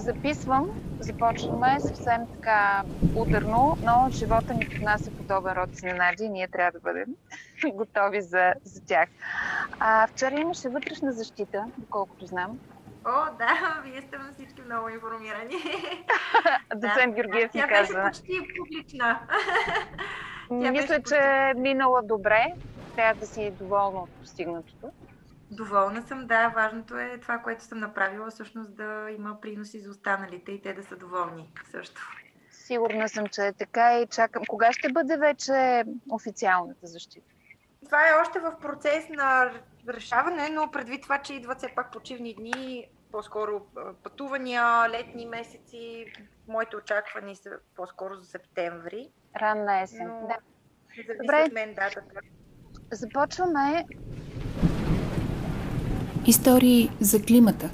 записвам, 0.00 0.66
започваме 1.00 1.80
съвсем 1.80 2.20
така 2.32 2.82
ударно, 3.14 3.76
но 3.82 4.10
живота 4.10 4.54
ни 4.54 4.66
поднася 4.66 5.10
подобен 5.10 5.52
род 5.52 5.68
изненади 5.72 6.24
и 6.24 6.28
ние 6.28 6.48
трябва 6.48 6.72
да 6.72 6.80
бъдем 6.80 7.06
готови 7.74 8.20
за, 8.20 8.54
за 8.64 8.84
тях. 8.84 9.08
А, 9.80 10.06
вчера 10.06 10.40
имаше 10.40 10.68
вътрешна 10.68 11.12
защита, 11.12 11.64
доколкото 11.78 12.26
знам. 12.26 12.58
О, 13.04 13.36
да, 13.38 13.80
вие 13.84 14.02
сте 14.02 14.16
всички 14.34 14.62
много 14.62 14.88
информирани. 14.88 15.54
Доцент 16.76 17.14
Георгиев 17.14 17.54
ми 17.54 17.60
каза. 17.60 17.92
Тя 17.94 18.02
беше 18.02 18.20
почти 18.22 18.32
публична. 18.58 19.20
Мисля, 20.50 21.02
че 21.08 21.16
е 21.16 21.54
минала 21.54 22.02
добре. 22.02 22.46
Трябва 22.96 23.20
да 23.20 23.26
си 23.26 23.50
доволна 23.50 24.00
от 24.00 24.10
постигнатото. 24.20 24.90
Доволна 25.50 26.02
съм, 26.02 26.26
да. 26.26 26.48
Важното 26.48 26.98
е 26.98 27.18
това, 27.18 27.38
което 27.38 27.64
съм 27.64 27.78
направила, 27.78 28.30
всъщност 28.30 28.74
да 28.74 29.06
има 29.18 29.40
приноси 29.40 29.80
за 29.80 29.90
останалите 29.90 30.52
и 30.52 30.62
те 30.62 30.72
да 30.72 30.82
са 30.82 30.96
доволни 30.96 31.52
също. 31.70 32.00
Сигурна 32.50 33.08
съм, 33.08 33.26
че 33.26 33.46
е 33.46 33.52
така 33.52 33.98
и 33.98 34.06
чакам. 34.06 34.42
Кога 34.48 34.72
ще 34.72 34.92
бъде 34.92 35.16
вече 35.16 35.84
официалната 36.10 36.86
защита? 36.86 37.26
Това 37.84 38.08
е 38.08 38.20
още 38.22 38.38
в 38.38 38.56
процес 38.60 39.08
на 39.08 39.50
решаване, 39.88 40.48
но 40.48 40.70
предвид 40.70 41.02
това, 41.02 41.18
че 41.18 41.34
идват 41.34 41.58
все 41.58 41.68
пак 41.74 41.92
почивни 41.92 42.34
дни, 42.34 42.88
по-скоро 43.12 43.66
пътувания, 44.02 44.90
летни 44.90 45.26
месеци, 45.26 46.12
моите 46.48 46.76
очаквания 46.76 47.36
са 47.36 47.50
по-скоро 47.76 48.14
за 48.14 48.24
септември. 48.26 49.10
Ранна 49.40 49.80
есен, 49.80 50.06
но... 50.06 50.26
да. 50.26 50.36
Добре. 51.22 51.44
От 51.46 51.52
мен 51.52 51.74
датата. 51.74 52.20
Започваме 52.92 53.84
Истории 56.26 56.90
за 57.00 57.22
климата. 57.22 57.70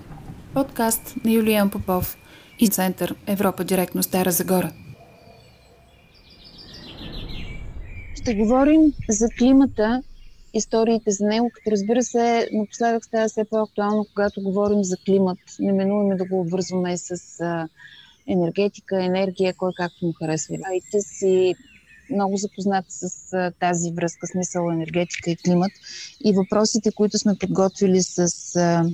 Подкаст 0.54 1.14
на 1.24 1.30
Юлиан 1.30 1.70
Попов 1.70 2.16
и 2.58 2.68
Център 2.68 3.14
Европа 3.26 3.64
директно 3.64 4.02
Стара 4.02 4.30
Загора. 4.30 4.72
Ще 8.14 8.34
говорим 8.34 8.80
за 9.08 9.28
климата, 9.38 10.02
историите 10.54 11.10
за 11.10 11.26
него, 11.26 11.50
като 11.54 11.70
разбира 11.70 12.02
се, 12.02 12.48
напоследък 12.52 13.04
става 13.04 13.28
все 13.28 13.44
по-актуално, 13.50 14.06
когато 14.14 14.42
говорим 14.42 14.84
за 14.84 14.96
климат. 15.06 15.38
Неминуваме 15.58 16.16
да 16.16 16.24
го 16.24 16.40
обвързваме 16.40 16.96
с 16.96 17.40
енергетика, 18.26 19.04
енергия, 19.04 19.54
кой 19.54 19.72
както 19.76 20.06
му 20.06 20.12
харесва. 20.12 20.56
А 20.64 21.00
си 21.00 21.54
много 22.10 22.36
запознат 22.36 22.84
с 22.88 23.32
а, 23.32 23.52
тази 23.60 23.92
връзка, 23.92 24.26
смисъл 24.26 24.70
енергетика 24.70 25.30
и 25.30 25.36
климат. 25.36 25.72
И 26.24 26.32
въпросите, 26.32 26.92
които 26.92 27.18
сме 27.18 27.38
подготвили 27.38 28.02
с 28.02 28.26
а, 28.56 28.84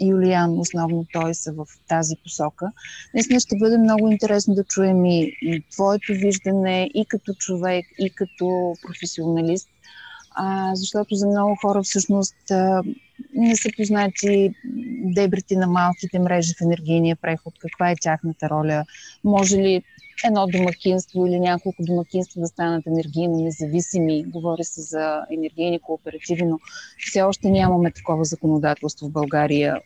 Юлиан, 0.00 0.58
основно 0.58 1.06
той 1.12 1.34
са 1.34 1.52
в 1.52 1.66
тази 1.88 2.14
посока. 2.22 2.72
Наистина 3.14 3.40
ще 3.40 3.56
бъде 3.56 3.78
много 3.78 4.08
интересно 4.08 4.54
да 4.54 4.64
чуем 4.64 5.04
и, 5.04 5.36
и 5.42 5.62
твоето 5.70 6.12
виждане 6.12 6.90
и 6.94 7.06
като 7.08 7.34
човек, 7.34 7.86
и 7.98 8.10
като 8.10 8.74
професионалист, 8.86 9.68
а, 10.34 10.74
защото 10.74 11.14
за 11.14 11.26
много 11.26 11.56
хора 11.62 11.82
всъщност 11.82 12.50
а, 12.50 12.82
не 13.34 13.56
са 13.56 13.68
познати 13.76 14.54
дебрите 15.14 15.56
на 15.56 15.66
малките 15.66 16.18
мрежи 16.18 16.54
в 16.58 16.62
енергийния 16.62 17.16
преход, 17.16 17.54
каква 17.58 17.90
е 17.90 17.96
тяхната 18.00 18.48
роля, 18.50 18.84
може 19.24 19.56
ли 19.56 19.82
едно 20.24 20.46
домакинство 20.46 21.26
или 21.26 21.40
няколко 21.40 21.82
домакинства 21.82 22.40
да 22.40 22.46
станат 22.46 22.86
енергийно 22.86 23.44
независими. 23.44 24.24
Говори 24.24 24.64
се 24.64 24.80
за 24.80 25.22
енергийни 25.30 25.80
кооперативи, 25.80 26.42
но 26.42 26.58
все 26.98 27.22
още 27.22 27.50
нямаме 27.50 27.90
такова 27.90 28.24
законодателство 28.24 29.08
в 29.08 29.12
България 29.12 29.80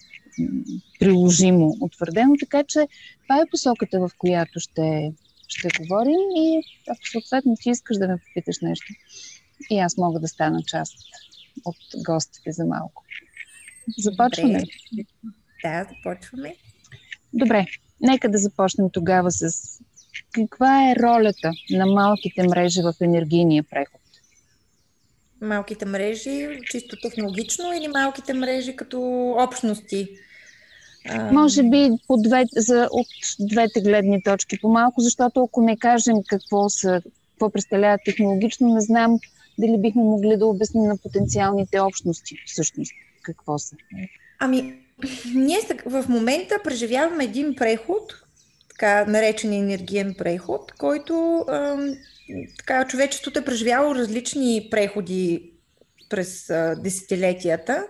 приложимо, 1.01 1.77
утвърдено, 1.81 2.35
така 2.41 2.65
че 2.65 2.89
това 3.23 3.41
е 3.41 3.51
посоката, 3.51 4.01
в 4.01 4.11
която 4.19 4.61
ще, 4.61 5.13
ще 5.49 5.69
говорим 5.79 6.21
и 6.37 6.63
ако 6.91 7.01
съответно 7.13 7.57
ти 7.61 7.71
искаш 7.71 7.97
да 7.97 8.09
ме 8.09 8.19
попиташ 8.19 8.57
нещо, 8.63 8.87
и 9.71 9.79
аз 9.79 9.97
мога 9.97 10.21
да 10.21 10.29
стана 10.29 10.63
част 10.67 10.95
от 11.65 11.77
гостите 12.07 12.53
за 12.53 12.65
малко. 12.67 13.05
Започваме. 13.99 14.59
Добре. 14.59 15.05
Да, 15.63 15.87
започваме. 15.95 16.57
Добре, 17.33 17.67
нека 18.01 18.31
да 18.31 18.39
започнем 18.39 18.91
тогава 18.91 19.31
с 19.31 19.79
каква 20.33 20.91
е 20.91 20.95
ролята 21.03 21.53
на 21.71 21.87
малките 21.87 22.43
мрежи 22.43 22.83
в 22.83 22.95
енергийния 23.01 23.63
преход? 23.71 24.01
Малките 25.41 25.85
мрежи, 25.87 26.59
чисто 26.71 26.97
технологично 27.03 27.73
или 27.73 27.89
малките 27.89 28.35
мрежи 28.35 28.77
като 28.77 29.31
общности? 29.39 30.09
Може 31.33 31.63
би 31.63 31.91
по 32.07 32.17
две, 32.17 32.45
за, 32.57 32.89
от 32.93 33.07
двете 33.41 33.81
гледни 33.81 34.23
точки 34.23 34.59
по-малко, 34.61 35.01
защото 35.01 35.43
ако 35.43 35.63
не 35.63 35.77
кажем 35.77 36.17
какво, 36.29 36.69
са, 36.69 37.03
какво 37.31 37.51
представляват 37.51 38.01
технологично, 38.05 38.75
не 38.75 38.81
знам 38.81 39.19
дали 39.59 39.79
бихме 39.79 40.03
могли 40.03 40.37
да 40.37 40.47
обясним 40.47 40.85
на 40.85 40.97
потенциалните 40.97 41.81
общности 41.81 42.37
всъщност 42.47 42.93
какво 43.23 43.59
са. 43.59 43.77
Ами, 44.39 44.75
ние 45.35 45.59
в 45.87 46.05
момента 46.09 46.55
преживяваме 46.65 47.25
един 47.25 47.55
преход, 47.55 48.26
така 48.79 49.05
наречен 49.05 49.53
енергиен 49.53 50.15
преход, 50.19 50.73
който 50.73 51.45
така, 52.59 52.87
човечеството 52.87 53.39
е 53.39 53.45
преживяло 53.45 53.95
различни 53.95 54.69
преходи 54.71 55.53
през 56.09 56.53
десетилетията, 56.79 57.87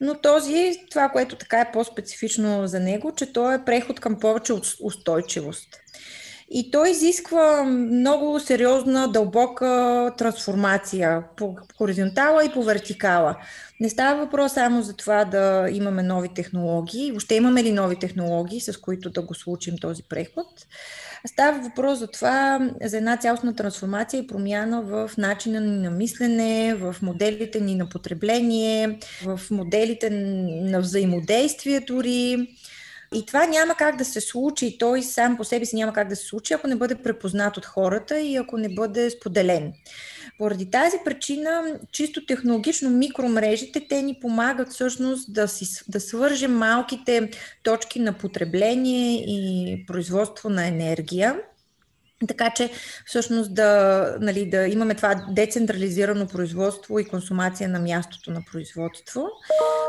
но 0.00 0.14
този, 0.14 0.80
това, 0.90 1.08
което 1.08 1.36
така 1.36 1.60
е 1.60 1.72
по-специфично 1.72 2.66
за 2.66 2.80
него, 2.80 3.12
че 3.16 3.32
то 3.32 3.52
е 3.52 3.64
преход 3.64 4.00
към 4.00 4.20
повече 4.20 4.52
устойчивост. 4.80 5.68
И 6.50 6.70
той 6.70 6.90
изисква 6.90 7.64
много 7.64 8.40
сериозна, 8.40 9.08
дълбока 9.08 10.12
трансформация 10.18 11.24
по 11.36 11.56
хоризонтала 11.78 12.44
и 12.44 12.52
по 12.52 12.62
вертикала. 12.62 13.36
Не 13.80 13.90
става 13.90 14.24
въпрос 14.24 14.52
само 14.52 14.82
за 14.82 14.96
това 14.96 15.24
да 15.24 15.68
имаме 15.72 16.02
нови 16.02 16.28
технологии. 16.28 17.10
Въобще 17.10 17.34
имаме 17.34 17.62
ли 17.62 17.72
нови 17.72 17.96
технологии, 17.96 18.60
с 18.60 18.80
които 18.80 19.10
да 19.10 19.22
го 19.22 19.34
случим 19.34 19.74
този 19.80 20.02
преход? 20.02 20.46
Става 21.26 21.60
въпрос 21.60 21.98
за 21.98 22.06
това, 22.06 22.70
за 22.84 22.96
една 22.96 23.16
цялостна 23.16 23.56
трансформация 23.56 24.20
и 24.20 24.26
промяна 24.26 24.82
в 24.82 25.10
начина 25.18 25.60
ни 25.60 25.78
на 25.78 25.90
мислене, 25.90 26.74
в 26.74 26.96
моделите 27.02 27.60
ни 27.60 27.74
на 27.74 27.88
потребление, 27.88 28.98
в 29.24 29.40
моделите 29.50 30.10
на 30.10 30.80
взаимодействие 30.80 31.80
дори. 31.80 32.48
И 33.14 33.26
това 33.26 33.46
няма 33.46 33.74
как 33.74 33.96
да 33.96 34.04
се 34.04 34.20
случи, 34.20 34.78
той 34.78 35.02
сам 35.02 35.36
по 35.36 35.44
себе 35.44 35.64
си 35.64 35.76
няма 35.76 35.92
как 35.92 36.08
да 36.08 36.16
се 36.16 36.26
случи, 36.26 36.54
ако 36.54 36.66
не 36.66 36.76
бъде 36.76 36.94
препознат 36.94 37.56
от 37.56 37.66
хората 37.66 38.20
и 38.20 38.36
ако 38.36 38.58
не 38.58 38.74
бъде 38.74 39.10
споделен. 39.10 39.72
Поради 40.38 40.70
тази 40.70 40.96
причина, 41.04 41.78
чисто 41.92 42.26
технологично 42.26 42.90
микромрежите, 42.90 43.86
те 43.88 44.02
ни 44.02 44.18
помагат 44.20 44.72
всъщност 44.72 45.32
да, 45.32 45.48
си, 45.48 45.84
да 45.88 46.00
свържем 46.00 46.56
малките 46.56 47.30
точки 47.62 48.00
на 48.00 48.12
потребление 48.12 49.14
и 49.14 49.84
производство 49.86 50.48
на 50.48 50.66
енергия 50.66 51.36
така 52.28 52.50
че 52.50 52.70
всъщност 53.06 53.54
да, 53.54 54.16
нали, 54.20 54.50
да 54.50 54.66
имаме 54.66 54.94
това 54.94 55.26
децентрализирано 55.30 56.26
производство 56.26 56.98
и 56.98 57.04
консумация 57.04 57.68
на 57.68 57.78
мястото 57.78 58.30
на 58.30 58.42
производство. 58.52 59.28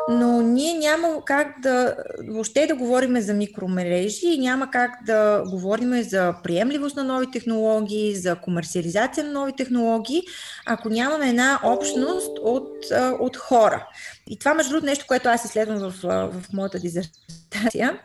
Но 0.09 0.41
ние 0.41 0.73
няма 0.73 1.25
как 1.25 1.47
да 1.61 1.95
въобще 2.27 2.67
да 2.67 2.75
говорим 2.75 3.21
за 3.21 3.33
микромережи 3.33 4.27
и 4.27 4.39
няма 4.39 4.71
как 4.71 4.91
да 5.05 5.43
говорим 5.49 6.03
за 6.03 6.35
приемливост 6.43 6.95
на 6.95 7.03
нови 7.03 7.31
технологии, 7.31 8.15
за 8.15 8.35
комерциализация 8.35 9.23
на 9.23 9.31
нови 9.31 9.53
технологии, 9.57 10.21
ако 10.65 10.89
нямаме 10.89 11.29
една 11.29 11.59
общност 11.63 12.39
от, 12.41 12.85
от 13.19 13.37
хора. 13.37 13.87
И 14.29 14.39
това, 14.39 14.53
между 14.53 14.71
другото, 14.71 14.85
нещо, 14.85 15.05
което 15.07 15.29
аз 15.29 15.45
изследвам 15.45 15.77
в, 15.77 15.93
в 16.03 16.53
моята 16.53 16.79
дизертация. 16.79 17.99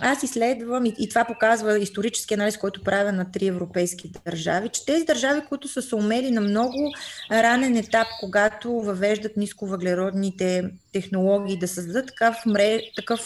Аз 0.00 0.22
изследвам, 0.22 0.86
и, 0.86 0.94
и 0.98 1.08
това 1.08 1.24
показва 1.24 1.78
исторически 1.78 2.34
анализ, 2.34 2.56
който 2.56 2.82
правя 2.82 3.12
на 3.12 3.30
три 3.32 3.46
европейски 3.46 4.12
държави, 4.26 4.68
че 4.68 4.86
тези 4.86 5.04
държави, 5.04 5.40
които 5.48 5.68
са 5.68 5.82
се 5.82 5.94
умели 5.94 6.30
на 6.30 6.40
много 6.40 6.92
ранен 7.32 7.76
етап, 7.76 8.06
когато 8.20 8.72
въвеждат 8.72 9.36
нисковъглеродните 9.36 10.70
технологии, 10.92 11.58
да 11.58 11.68
създадат 11.68 12.06
такъв, 12.06 12.36
мреж, 12.46 12.82
такъв 12.96 13.20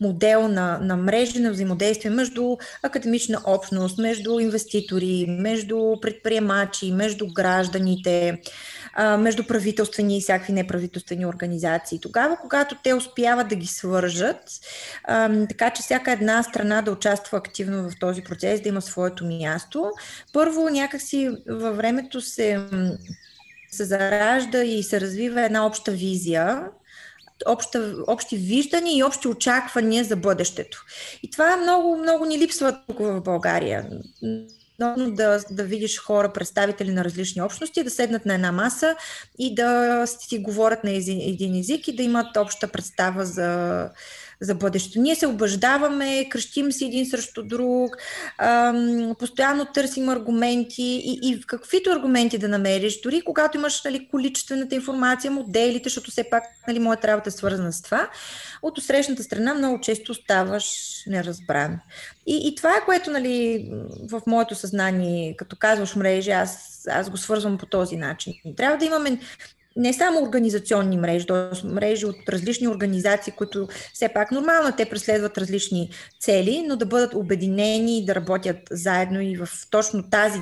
модел 0.00 0.48
на, 0.48 0.78
на 0.78 0.96
мрежи 0.96 1.40
на 1.40 1.50
взаимодействие 1.50 2.10
между 2.10 2.56
академична 2.82 3.40
общност, 3.46 3.98
между 3.98 4.38
инвеститори, 4.38 5.26
между 5.28 5.94
предприемачи, 6.02 6.92
между 6.92 7.26
гражданите, 7.32 8.40
между 9.18 9.46
правителствени 9.46 10.18
и 10.18 10.20
всякакви 10.20 10.52
неправителствени 10.52 11.26
организации. 11.26 12.00
Тогава, 12.00 12.36
когато 12.36 12.76
те 12.84 12.94
успяват 12.94 13.48
да 13.48 13.56
ги 13.56 13.66
свържат, 13.66 14.42
така 15.48 15.70
че 15.70 15.82
всяка 15.82 16.12
една 16.12 16.42
страна 16.42 16.82
да 16.82 16.92
участва 16.92 17.38
активно 17.38 17.90
в 17.90 17.98
този 18.00 18.22
процес, 18.22 18.60
да 18.60 18.68
има 18.68 18.82
своето 18.82 19.24
място, 19.24 19.90
първо 20.32 20.68
някакси 20.68 21.30
във 21.48 21.76
времето 21.76 22.20
се 22.20 22.60
се 23.70 23.84
заражда 23.84 24.62
и 24.62 24.82
се 24.82 25.00
развива 25.00 25.42
една 25.42 25.66
обща 25.66 25.92
визия 25.92 26.64
обща, 27.46 27.94
общи 28.06 28.36
виждания 28.36 28.98
и 28.98 29.02
общи 29.02 29.28
очаквания 29.28 30.04
за 30.04 30.16
бъдещето. 30.16 30.84
И 31.22 31.30
това 31.30 31.56
много, 31.56 31.96
много 31.96 32.24
ни 32.24 32.38
липсва 32.38 32.80
тук 32.86 32.98
в 32.98 33.20
България 33.20 33.86
много 34.78 35.10
да, 35.10 35.40
да 35.50 35.64
видиш 35.64 35.98
хора, 35.98 36.32
представители 36.32 36.90
на 36.90 37.04
различни 37.04 37.42
общности, 37.42 37.84
да 37.84 37.90
седнат 37.90 38.26
на 38.26 38.34
една 38.34 38.52
маса 38.52 38.96
и 39.38 39.54
да 39.54 40.02
си 40.06 40.38
говорят 40.38 40.84
на 40.84 40.90
един 40.90 41.60
език 41.60 41.88
и 41.88 41.96
да 41.96 42.02
имат 42.02 42.36
обща 42.36 42.68
представа 42.68 43.24
за, 43.24 43.90
за 44.40 44.54
бъдещето. 44.54 45.00
Ние 45.00 45.14
се 45.14 45.26
обаждаваме, 45.26 46.28
кръщим 46.28 46.72
си 46.72 46.84
един 46.84 47.06
срещу 47.06 47.42
друг, 47.42 47.96
ам, 48.38 49.14
постоянно 49.18 49.66
търсим 49.66 50.08
аргументи 50.08 50.82
и, 50.82 51.20
и 51.22 51.40
каквито 51.40 51.90
аргументи 51.90 52.38
да 52.38 52.48
намериш, 52.48 53.00
дори 53.00 53.20
когато 53.20 53.56
имаш 53.56 53.84
нали, 53.84 54.08
количествената 54.10 54.74
информация, 54.74 55.30
моделите, 55.30 55.88
защото 55.88 56.10
все 56.10 56.30
пак 56.30 56.44
нали, 56.68 56.78
моята 56.78 57.08
работа 57.08 57.28
е 57.28 57.32
свързана 57.32 57.72
с 57.72 57.82
това, 57.82 58.08
от 58.62 58.82
срещната 58.82 59.22
страна 59.22 59.54
много 59.54 59.80
често 59.80 60.14
ставаш 60.14 60.66
неразбран. 61.06 61.78
И, 62.26 62.48
и 62.48 62.54
това 62.54 62.70
е 62.70 62.84
което 62.84 63.10
нали, 63.10 63.68
в 64.10 64.22
моето 64.26 64.54
съзнание, 64.54 65.36
като 65.36 65.56
казваш 65.56 65.96
мрежи, 65.96 66.30
аз, 66.30 66.82
аз 66.90 67.10
го 67.10 67.16
свързвам 67.16 67.58
по 67.58 67.66
този 67.66 67.96
начин. 67.96 68.34
Трябва 68.56 68.76
да 68.76 68.84
имаме 68.84 69.18
не 69.78 69.92
само 69.92 70.22
организационни 70.22 70.96
мрежи, 70.96 71.26
т.е. 71.26 71.66
мрежи 71.66 72.06
от 72.06 72.28
различни 72.28 72.68
организации, 72.68 73.32
които 73.32 73.68
все 73.92 74.08
пак 74.08 74.32
нормално 74.32 74.76
те 74.76 74.84
преследват 74.84 75.38
различни 75.38 75.90
цели, 76.20 76.64
но 76.68 76.76
да 76.76 76.86
бъдат 76.86 77.14
обединени 77.14 77.98
и 77.98 78.04
да 78.04 78.14
работят 78.14 78.56
заедно 78.70 79.20
и 79.20 79.36
в 79.36 79.48
точно 79.70 80.10
тази 80.10 80.38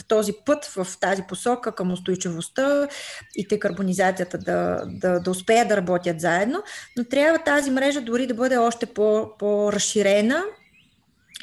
в 0.00 0.04
този 0.04 0.32
път, 0.46 0.64
в 0.64 0.86
тази 1.00 1.22
посока 1.22 1.74
към 1.74 1.92
устойчивостта 1.92 2.88
и 3.36 3.46
декарбонизацията 3.46 4.38
да, 4.38 4.82
да, 4.86 5.20
да 5.20 5.30
успеят 5.30 5.68
да 5.68 5.76
работят 5.76 6.20
заедно, 6.20 6.62
но 6.96 7.04
трябва 7.04 7.38
тази 7.38 7.70
мрежа 7.70 8.00
дори 8.00 8.26
да 8.26 8.34
бъде 8.34 8.56
още 8.56 8.86
по, 8.86 9.30
по-разширена 9.38 10.42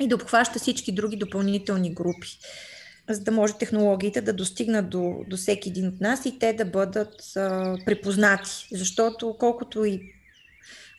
и 0.02 0.08
да 0.08 0.16
обхваща 0.16 0.60
всички 0.60 0.92
други 0.92 1.18
допълнителни 1.18 1.94
групи 1.94 2.38
за 3.10 3.24
да 3.24 3.32
може 3.32 3.54
технологиите 3.54 4.22
да 4.22 4.34
достигнат 4.34 4.90
до, 4.90 5.24
до 5.28 5.38
всеки 5.38 5.70
един 5.70 5.88
от 5.88 6.02
нас 6.02 6.26
и 6.26 6.40
те 6.40 6.54
да 6.54 6.66
бъдат 6.66 7.36
а, 7.36 7.76
припознати. 7.86 8.68
Защото 8.72 9.36
колкото 9.40 9.86
и 9.86 10.02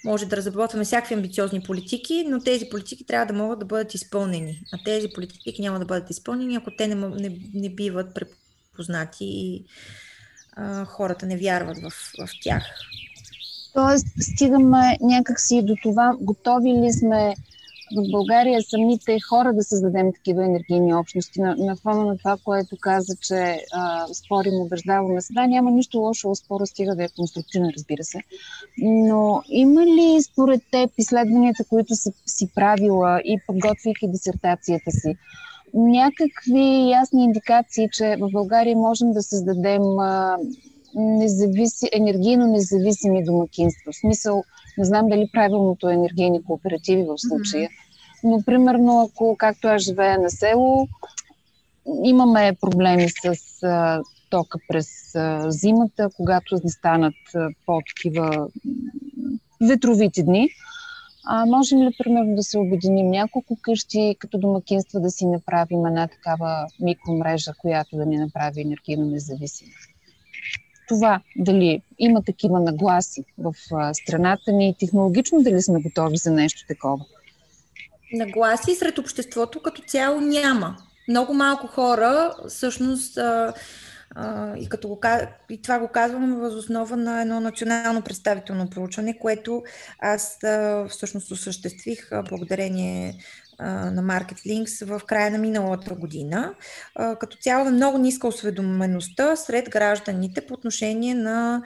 може 0.04 0.26
да 0.26 0.36
разработваме 0.36 0.84
всякакви 0.84 1.14
амбициозни 1.14 1.60
политики, 1.60 2.24
но 2.28 2.40
тези 2.40 2.68
политики 2.70 3.06
трябва 3.06 3.26
да 3.26 3.38
могат 3.38 3.58
да 3.58 3.64
бъдат 3.64 3.94
изпълнени. 3.94 4.60
А 4.72 4.78
тези 4.84 5.08
политики 5.14 5.62
няма 5.62 5.78
да 5.78 5.84
бъдат 5.84 6.10
изпълнени, 6.10 6.56
ако 6.56 6.70
те 6.78 6.88
не, 6.88 6.94
не, 6.94 7.38
не 7.54 7.70
биват 7.70 8.14
препознати 8.14 9.24
и 9.24 9.64
а, 10.52 10.84
хората 10.84 11.26
не 11.26 11.36
вярват 11.36 11.78
в, 11.78 11.90
в 12.26 12.28
тях. 12.42 12.62
Тоест, 13.74 14.06
стигаме 14.20 14.98
някакси 15.00 15.62
до 15.62 15.74
това, 15.82 16.16
готови 16.20 16.72
ли 16.72 16.92
сме 16.92 17.34
в 17.92 18.10
България 18.10 18.62
самите 18.62 19.18
хора 19.28 19.54
да 19.54 19.62
създадем 19.62 20.12
такива 20.12 20.44
енергийни 20.44 20.94
общности. 20.94 21.40
На, 21.40 21.56
на 21.58 21.76
фона 21.76 22.04
на 22.04 22.18
това, 22.18 22.36
което 22.44 22.76
каза, 22.80 23.16
че 23.20 23.60
а, 23.72 24.06
спорим, 24.14 24.54
убеждаваме 24.54 25.20
се. 25.20 25.32
Да, 25.32 25.46
няма 25.46 25.70
нищо 25.70 25.98
лошо 25.98 26.34
спора, 26.34 26.66
стига 26.66 26.96
да 26.96 27.04
е 27.04 27.08
конструктивен, 27.08 27.70
разбира 27.76 28.04
се. 28.04 28.20
Но 28.78 29.42
има 29.48 29.86
ли 29.86 30.22
според 30.22 30.62
теб 30.70 30.90
изследванията, 30.98 31.64
които 31.64 31.94
са 31.94 32.12
си 32.26 32.48
правила 32.54 33.20
и 33.24 33.38
подготвяйки 33.46 34.08
дисертацията 34.08 34.90
си, 34.90 35.16
някакви 35.74 36.90
ясни 36.90 37.24
индикации, 37.24 37.88
че 37.92 38.16
в 38.20 38.30
България 38.32 38.76
можем 38.76 39.12
да 39.12 39.22
създадем 39.22 39.98
а, 39.98 40.36
независи, 40.96 41.88
енергийно 41.92 42.46
независими 42.46 43.24
домакинства. 43.24 43.92
В 43.92 43.96
смисъл, 43.96 44.44
не 44.78 44.84
знам 44.84 45.08
дали 45.08 45.30
правилното 45.32 45.88
е 45.88 45.94
енергийни 45.94 46.44
кооперативи 46.44 47.02
в 47.02 47.18
случая, 47.18 47.68
но 48.24 48.42
примерно 48.46 49.00
ако, 49.00 49.36
както 49.38 49.68
аз 49.68 49.82
живея 49.82 50.18
на 50.18 50.30
село, 50.30 50.88
имаме 52.04 52.56
проблеми 52.60 53.08
с 53.08 53.36
а, 53.62 54.02
тока 54.30 54.58
през 54.68 55.14
а, 55.14 55.50
зимата, 55.50 56.10
когато 56.16 56.58
станат 56.68 57.14
по-такива 57.66 58.48
ветровити 59.60 60.22
дни. 60.22 60.48
А 61.28 61.46
можем 61.46 61.82
ли, 61.82 61.90
примерно, 61.98 62.36
да 62.36 62.42
се 62.42 62.58
обединим 62.58 63.10
няколко 63.10 63.56
къщи, 63.62 64.16
като 64.18 64.38
домакинства 64.38 65.00
да 65.00 65.10
си 65.10 65.26
направим 65.26 65.86
една 65.86 66.08
такава 66.08 66.66
микромрежа, 66.80 67.52
която 67.58 67.96
да 67.96 68.06
ни 68.06 68.16
направи 68.16 68.60
енергийно 68.60 69.06
независима? 69.06 69.70
Това 70.88 71.20
дали 71.36 71.82
има 71.98 72.22
такива 72.22 72.60
нагласи 72.60 73.24
в 73.38 73.54
страната 73.94 74.52
ни 74.52 74.68
и 74.68 74.74
технологично 74.74 75.42
дали 75.42 75.62
сме 75.62 75.82
готови 75.82 76.16
за 76.16 76.30
нещо 76.30 76.66
такова. 76.68 77.04
Нагласи 78.12 78.74
сред 78.74 78.98
обществото 78.98 79.62
като 79.62 79.82
цяло 79.82 80.20
няма. 80.20 80.76
Много 81.08 81.34
малко 81.34 81.66
хора 81.66 82.34
всъщност 82.48 83.18
и, 84.56 84.68
като 84.68 84.88
го, 84.88 85.00
и 85.50 85.62
това 85.62 85.78
го 85.78 85.88
казвам 85.88 86.34
въз 86.34 86.54
основа 86.54 86.96
на 86.96 87.20
едно 87.20 87.40
национално 87.40 88.02
представително 88.02 88.70
проучване, 88.70 89.18
което 89.18 89.62
аз 89.98 90.38
всъщност 90.88 91.30
осъществих 91.30 92.10
благодарение 92.28 93.14
на 93.60 94.02
Market 94.02 94.46
Links 94.46 94.86
в 94.86 95.04
края 95.06 95.30
на 95.30 95.38
миналата 95.38 95.94
година. 95.94 96.54
Като 97.20 97.36
цяло 97.36 97.68
е 97.68 97.70
много 97.70 97.98
ниска 97.98 98.28
осведомеността 98.28 99.36
сред 99.36 99.70
гражданите 99.70 100.40
по 100.40 100.54
отношение 100.54 101.14
на, 101.14 101.62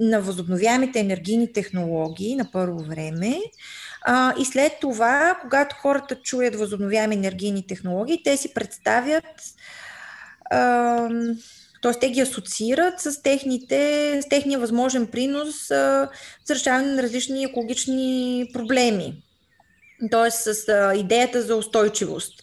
на 0.00 0.20
възобновяемите 0.20 1.00
енергийни 1.00 1.52
технологии 1.52 2.36
на 2.36 2.50
първо 2.52 2.78
време. 2.78 3.38
И 4.40 4.44
след 4.44 4.72
това, 4.80 5.38
когато 5.40 5.76
хората 5.76 6.14
чуят 6.14 6.56
възобновяеми 6.56 7.14
енергийни 7.14 7.66
технологии, 7.66 8.22
те 8.24 8.36
си 8.36 8.54
представят 8.54 9.24
т.е. 11.82 11.92
те 12.00 12.10
ги 12.10 12.20
асоциират 12.20 13.00
с, 13.00 13.22
техните, 13.22 14.20
с 14.22 14.28
техния 14.28 14.58
възможен 14.58 15.06
принос 15.06 15.70
а, 15.70 16.08
за 16.44 16.54
решаване 16.54 16.92
на 16.92 17.02
различни 17.02 17.44
екологични 17.44 18.50
проблеми 18.52 19.22
т.е. 20.10 20.30
с 20.30 20.68
а, 20.68 20.94
идеята 20.94 21.42
за 21.42 21.56
устойчивост. 21.56 22.42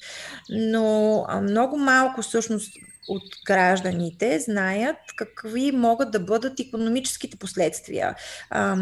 Но 0.50 1.26
а, 1.28 1.42
много 1.42 1.78
малко 1.78 2.22
всъщност 2.22 2.74
от 3.08 3.24
гражданите 3.46 4.40
знаят 4.40 4.98
какви 5.18 5.72
могат 5.72 6.12
да 6.12 6.20
бъдат 6.20 6.60
економическите 6.60 7.38
последствия. 7.38 8.16
А, 8.50 8.76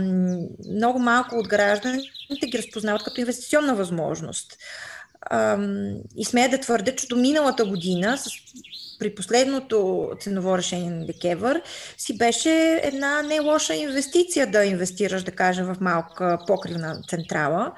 много 0.73 0.99
малко 0.99 1.35
от 1.35 1.47
гражданите 1.47 2.47
ги 2.47 2.57
разпознават 2.57 3.03
като 3.03 3.19
инвестиционна 3.19 3.75
възможност. 3.75 4.57
А, 5.25 5.57
и 6.17 6.25
смея 6.25 6.49
да 6.49 6.57
твърдя, 6.57 6.95
че 6.95 7.07
до 7.07 7.15
миналата 7.15 7.65
година 7.65 8.17
с 8.17 8.29
при 8.99 9.15
последното 9.15 10.09
ценово 10.19 10.57
решение 10.57 10.89
на 10.89 11.05
Декевър 11.05 11.61
си 11.97 12.17
беше 12.17 12.81
една 12.83 13.21
не 13.21 13.39
лоша 13.39 13.75
инвестиция 13.75 14.51
да 14.51 14.65
инвестираш, 14.65 15.23
да 15.23 15.31
кажем, 15.31 15.65
в 15.65 15.75
малка 15.81 16.39
покривна 16.47 17.01
централа. 17.09 17.71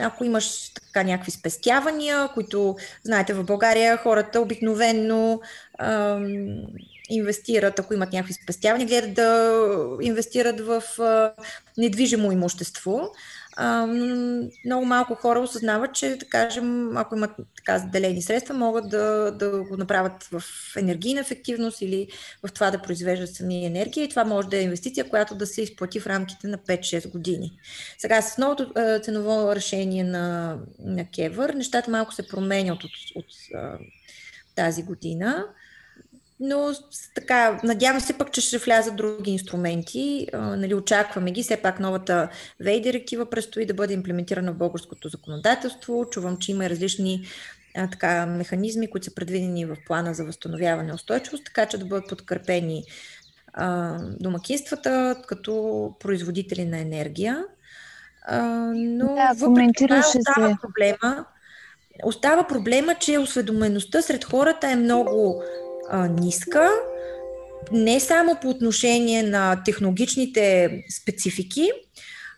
Ако 0.00 0.24
имаш 0.24 0.72
така 0.74 1.02
някакви 1.02 1.30
спестявания, 1.30 2.28
които, 2.34 2.76
знаете, 3.02 3.34
в 3.34 3.44
България 3.44 3.96
хората 3.96 4.40
обикновенно 4.40 5.40
инвестират, 7.10 7.78
ако 7.78 7.94
имат 7.94 8.12
някакви 8.12 8.32
спестявания, 8.32 8.88
гледат 8.88 9.14
да 9.14 9.52
инвестират 10.00 10.60
в 10.60 10.82
недвижимо 11.78 12.32
имущество 12.32 13.10
много 14.64 14.84
малко 14.84 15.14
хора 15.14 15.40
осъзнават, 15.40 15.94
че, 15.94 16.16
да 16.16 16.26
кажем, 16.26 16.96
ако 16.96 17.16
имат 17.16 17.30
така 17.56 17.78
заделени 17.78 18.22
средства, 18.22 18.54
могат 18.54 18.90
да, 18.90 19.32
да 19.32 19.64
го 19.64 19.76
направят 19.76 20.24
в 20.24 20.42
енергийна 20.76 21.20
ефективност 21.20 21.82
или 21.82 22.08
в 22.46 22.52
това 22.52 22.70
да 22.70 22.82
произвеждат 22.82 23.34
сами 23.34 23.66
енергия 23.66 24.04
и 24.04 24.08
това 24.08 24.24
може 24.24 24.48
да 24.48 24.56
е 24.56 24.62
инвестиция, 24.62 25.08
която 25.08 25.34
да 25.34 25.46
се 25.46 25.62
изплати 25.62 26.00
в 26.00 26.06
рамките 26.06 26.48
на 26.48 26.58
5-6 26.58 27.10
години. 27.10 27.52
Сега 27.98 28.22
с 28.22 28.38
новото 28.38 28.72
ценово 29.02 29.54
решение 29.54 30.04
на, 30.04 30.58
на 30.78 31.04
Кевър, 31.10 31.50
нещата 31.50 31.90
малко 31.90 32.14
се 32.14 32.28
променят 32.28 32.84
от, 32.84 32.90
от, 33.16 33.24
от 33.24 33.60
тази 34.54 34.82
година 34.82 35.46
но 36.40 36.72
така, 37.14 37.60
надявам 37.64 38.00
се 38.00 38.18
пък, 38.18 38.32
че 38.32 38.40
ще 38.40 38.58
влязат 38.58 38.96
други 38.96 39.30
инструменти. 39.30 40.26
А, 40.32 40.38
нали, 40.56 40.74
очакваме 40.74 41.30
ги. 41.30 41.42
Все 41.42 41.56
пак 41.56 41.80
новата 41.80 42.28
ВЕЙ 42.60 42.80
директива 42.80 43.26
предстои 43.26 43.66
да 43.66 43.74
бъде 43.74 43.94
имплементирана 43.94 44.52
в 44.52 44.58
българското 44.58 45.08
законодателство. 45.08 46.06
Чувам, 46.10 46.36
че 46.36 46.52
има 46.52 46.70
различни 46.70 47.26
а, 47.76 47.90
така, 47.90 48.26
механизми, 48.26 48.90
които 48.90 49.04
са 49.04 49.14
предвидени 49.14 49.64
в 49.64 49.76
плана 49.86 50.14
за 50.14 50.24
възстановяване 50.24 50.90
и 50.90 50.94
устойчивост, 50.94 51.44
така 51.44 51.66
че 51.66 51.78
да 51.78 51.84
бъдат 51.84 52.08
подкрепени 52.08 52.84
а, 53.52 53.98
домакинствата 54.20 55.22
като 55.26 55.94
производители 56.00 56.64
на 56.64 56.78
енергия. 56.78 57.44
А, 58.26 58.42
но 58.74 59.14
да, 59.14 59.32
въпреки 59.36 59.86
това 59.86 59.98
остава 59.98 60.48
се. 60.48 60.56
проблема. 60.62 61.24
Остава 62.04 62.46
проблема, 62.46 62.94
че 62.94 63.18
осведомеността 63.18 64.02
сред 64.02 64.24
хората 64.24 64.70
е 64.70 64.76
много 64.76 65.42
а, 65.90 66.08
ниска 66.08 66.70
не 67.72 68.00
само 68.00 68.36
по 68.42 68.48
отношение 68.48 69.22
на 69.22 69.62
технологичните 69.64 70.70
специфики, 71.02 71.70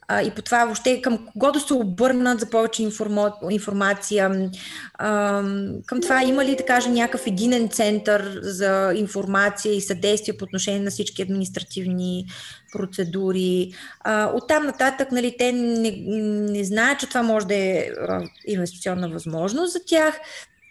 а, 0.08 0.22
и 0.22 0.30
по 0.30 0.42
това 0.42 0.64
въобще 0.64 1.02
към 1.02 1.26
кого 1.32 1.52
да 1.52 1.60
се 1.60 1.74
обърнат 1.74 2.40
за 2.40 2.50
повече 2.50 2.82
информа, 2.82 3.32
информация, 3.50 4.50
а, 4.94 5.42
към 5.86 6.00
това 6.00 6.22
има 6.24 6.44
ли, 6.44 6.56
да 6.56 6.64
кажем, 6.64 6.92
някакъв 6.92 7.26
единен 7.26 7.68
център 7.68 8.38
за 8.42 8.92
информация 8.96 9.74
и 9.74 9.80
съдействие 9.80 10.36
по 10.36 10.44
отношение 10.44 10.80
на 10.80 10.90
всички 10.90 11.22
административни 11.22 12.26
процедури. 12.72 13.72
А, 14.00 14.32
оттам 14.34 14.66
нататък, 14.66 15.12
нали, 15.12 15.34
те 15.38 15.52
не, 15.52 15.90
не 16.52 16.64
знаят, 16.64 17.00
че 17.00 17.08
това 17.08 17.22
може 17.22 17.46
да 17.46 17.54
е 17.54 17.90
инвестиционна 18.46 19.08
възможност 19.08 19.72
за 19.72 19.78
тях. 19.86 20.20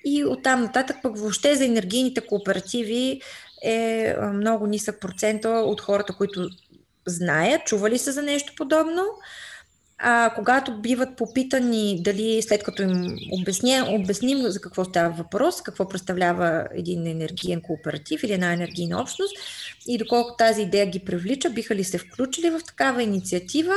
И 0.05 0.25
оттам 0.25 0.61
нататък 0.61 0.97
пък 1.03 1.17
въобще 1.17 1.55
за 1.55 1.65
енергийните 1.65 2.21
кооперативи 2.21 3.21
е 3.63 4.15
много 4.33 4.67
нисък 4.67 4.99
процент 4.99 5.45
от 5.45 5.81
хората, 5.81 6.13
които 6.13 6.49
знаят, 7.07 7.65
чували 7.65 7.97
са 7.97 8.11
за 8.11 8.21
нещо 8.21 8.53
подобно. 8.57 9.03
А 10.01 10.31
когато 10.35 10.81
биват 10.81 11.17
попитани 11.17 12.01
дали 12.03 12.41
след 12.41 12.63
като 12.63 12.81
им 12.81 13.17
обясня, 13.31 13.85
обясним 13.89 14.41
за 14.41 14.61
какво 14.61 14.85
става 14.85 15.09
въпрос, 15.09 15.61
какво 15.61 15.87
представлява 15.87 16.67
един 16.73 17.07
енергиен 17.07 17.61
кооператив 17.61 18.23
или 18.23 18.33
една 18.33 18.53
енергийна 18.53 19.01
общност 19.01 19.37
и 19.87 19.97
доколко 19.97 20.35
тази 20.37 20.61
идея 20.61 20.85
ги 20.85 20.99
привлича, 20.99 21.49
биха 21.49 21.75
ли 21.75 21.83
се 21.83 21.97
включили 21.97 22.49
в 22.49 22.61
такава 22.67 23.03
инициатива, 23.03 23.73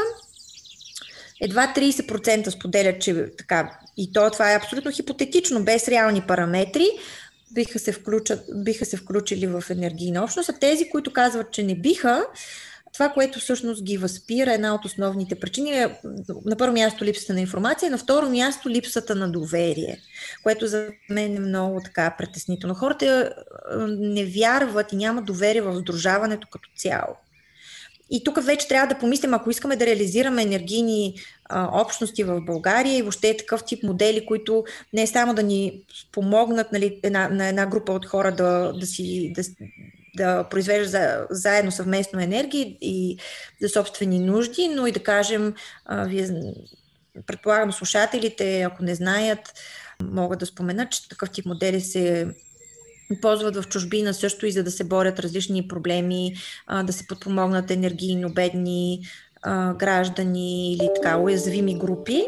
едва 1.41 1.73
30% 1.77 2.49
споделят, 2.49 3.01
че 3.01 3.27
така, 3.39 3.79
и 3.97 4.13
то 4.13 4.31
това 4.31 4.53
е 4.53 4.57
абсолютно 4.57 4.91
хипотетично, 4.91 5.65
без 5.65 5.89
реални 5.89 6.21
параметри, 6.21 6.87
биха 7.53 7.79
се, 7.79 7.93
включат, 7.93 8.45
биха 8.55 8.85
се 8.85 8.97
включили 8.97 9.47
в 9.47 9.65
енергийна 9.71 10.25
общност, 10.25 10.49
а 10.49 10.59
тези, 10.59 10.91
които 10.91 11.13
казват, 11.13 11.53
че 11.53 11.63
не 11.63 11.75
биха, 11.75 12.27
това, 12.93 13.09
което 13.09 13.39
всъщност 13.39 13.85
ги 13.85 13.97
възпира, 13.97 14.53
една 14.53 14.75
от 14.75 14.85
основните 14.85 15.35
причини 15.35 15.71
е 15.71 15.99
на 16.45 16.57
първо 16.57 16.75
място 16.75 17.05
липсата 17.05 17.35
на 17.35 17.41
информация, 17.41 17.91
на 17.91 17.99
второ 17.99 18.29
място 18.31 18.71
липсата 18.71 19.15
на 19.15 19.33
доверие, 19.33 19.99
което 20.43 20.67
за 20.67 20.89
мен 21.11 21.37
е 21.37 21.41
много 21.41 21.81
така 21.85 22.15
притеснително. 22.19 22.75
Хората 22.75 23.35
не 23.87 24.25
вярват 24.25 24.93
и 24.93 24.97
няма 24.97 25.23
доверие 25.23 25.63
в 25.63 25.81
сдружаването 25.81 26.49
като 26.51 26.69
цяло. 26.77 27.17
И 28.15 28.25
тук 28.25 28.45
вече 28.45 28.69
трябва 28.69 28.95
да 28.95 28.99
помислим, 28.99 29.35
ако 29.35 29.51
искаме 29.51 29.77
да 29.77 29.87
реализираме 29.87 30.43
енергийни 30.43 31.15
а, 31.45 31.81
общности 31.81 32.25
в 32.25 32.41
България 32.41 32.99
и 32.99 33.03
въобще 33.03 33.37
такъв 33.37 33.65
тип 33.65 33.83
модели, 33.83 34.27
които 34.27 34.65
не 34.93 35.03
е 35.03 35.07
само 35.07 35.35
да 35.35 35.43
ни 35.43 35.83
помогнат 36.13 36.73
нали, 36.73 37.01
една, 37.03 37.29
на 37.29 37.49
една 37.49 37.67
група 37.67 37.93
от 37.93 38.07
хора 38.07 38.33
да, 38.33 38.73
да, 38.81 38.87
си, 38.87 39.33
да, 39.35 39.43
да 40.17 40.49
произвежда 40.49 40.89
за, 40.89 41.27
заедно 41.31 41.73
съвместно 41.73 42.21
енергия 42.21 42.67
и 42.81 43.19
за 43.61 43.69
собствени 43.69 44.19
нужди, 44.19 44.69
но 44.69 44.87
и 44.87 44.93
да 44.93 45.03
кажем, 45.03 45.55
а, 45.85 46.05
вие, 46.05 46.29
предполагам, 47.27 47.73
слушателите, 47.73 48.63
ако 48.63 48.85
не 48.85 48.95
знаят, 48.95 49.41
могат 50.03 50.39
да 50.39 50.47
споменат, 50.47 50.91
че 50.91 51.09
такъв 51.09 51.31
тип 51.31 51.47
модели 51.47 51.81
се 51.81 52.27
ползват 53.23 53.57
в 53.57 53.69
чужбина 53.69 54.15
също 54.15 54.47
и 54.47 54.53
за 54.53 54.65
да 54.65 54.71
се 54.71 54.85
борят 54.85 55.19
различни 55.19 55.69
проблеми, 55.69 56.35
а, 56.67 56.83
да 56.83 56.93
се 56.93 57.07
подпомогнат 57.07 57.71
енергийно 57.71 58.33
бедни 58.33 59.01
а, 59.43 59.75
граждани 59.75 60.73
или 60.73 60.91
така 60.95 61.17
уязвими 61.17 61.79
групи. 61.79 62.25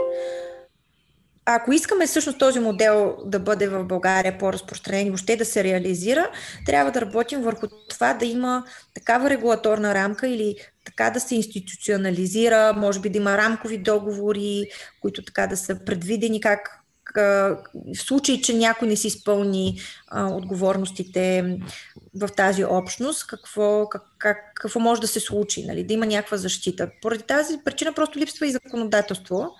Ако 1.46 1.72
искаме 1.72 2.06
всъщност 2.06 2.38
този 2.38 2.60
модел 2.60 3.16
да 3.24 3.38
бъде 3.40 3.68
в 3.68 3.84
България 3.84 4.38
по-разпространен 4.38 5.06
и 5.06 5.10
въобще 5.10 5.36
да 5.36 5.44
се 5.44 5.64
реализира, 5.64 6.30
трябва 6.66 6.92
да 6.92 7.00
работим 7.00 7.42
върху 7.42 7.66
това 7.88 8.14
да 8.14 8.26
има 8.26 8.64
такава 8.94 9.30
регулаторна 9.30 9.94
рамка 9.94 10.28
или 10.28 10.56
така 10.84 11.10
да 11.10 11.20
се 11.20 11.34
институционализира, 11.34 12.72
може 12.76 13.00
би 13.00 13.08
да 13.08 13.18
има 13.18 13.38
рамкови 13.38 13.78
договори, 13.78 14.66
които 15.00 15.24
така 15.24 15.46
да 15.46 15.56
са 15.56 15.78
предвидени 15.84 16.40
как 16.40 16.83
в 17.14 17.56
случай, 17.94 18.40
че 18.40 18.54
някой 18.54 18.88
не 18.88 18.96
си 18.96 19.06
изпълни 19.06 19.80
а, 20.08 20.26
отговорностите 20.26 21.56
в 22.14 22.28
тази 22.28 22.64
общност, 22.64 23.26
какво, 23.26 23.88
как, 23.88 24.02
как, 24.18 24.36
какво 24.54 24.80
може 24.80 25.00
да 25.00 25.08
се 25.08 25.20
случи, 25.20 25.66
нали? 25.66 25.84
да 25.84 25.94
има 25.94 26.06
някаква 26.06 26.36
защита. 26.36 26.90
Поради 27.02 27.22
тази 27.22 27.58
причина 27.64 27.92
просто 27.92 28.18
липсва 28.18 28.46
и 28.46 28.52
законодателство 28.52 29.50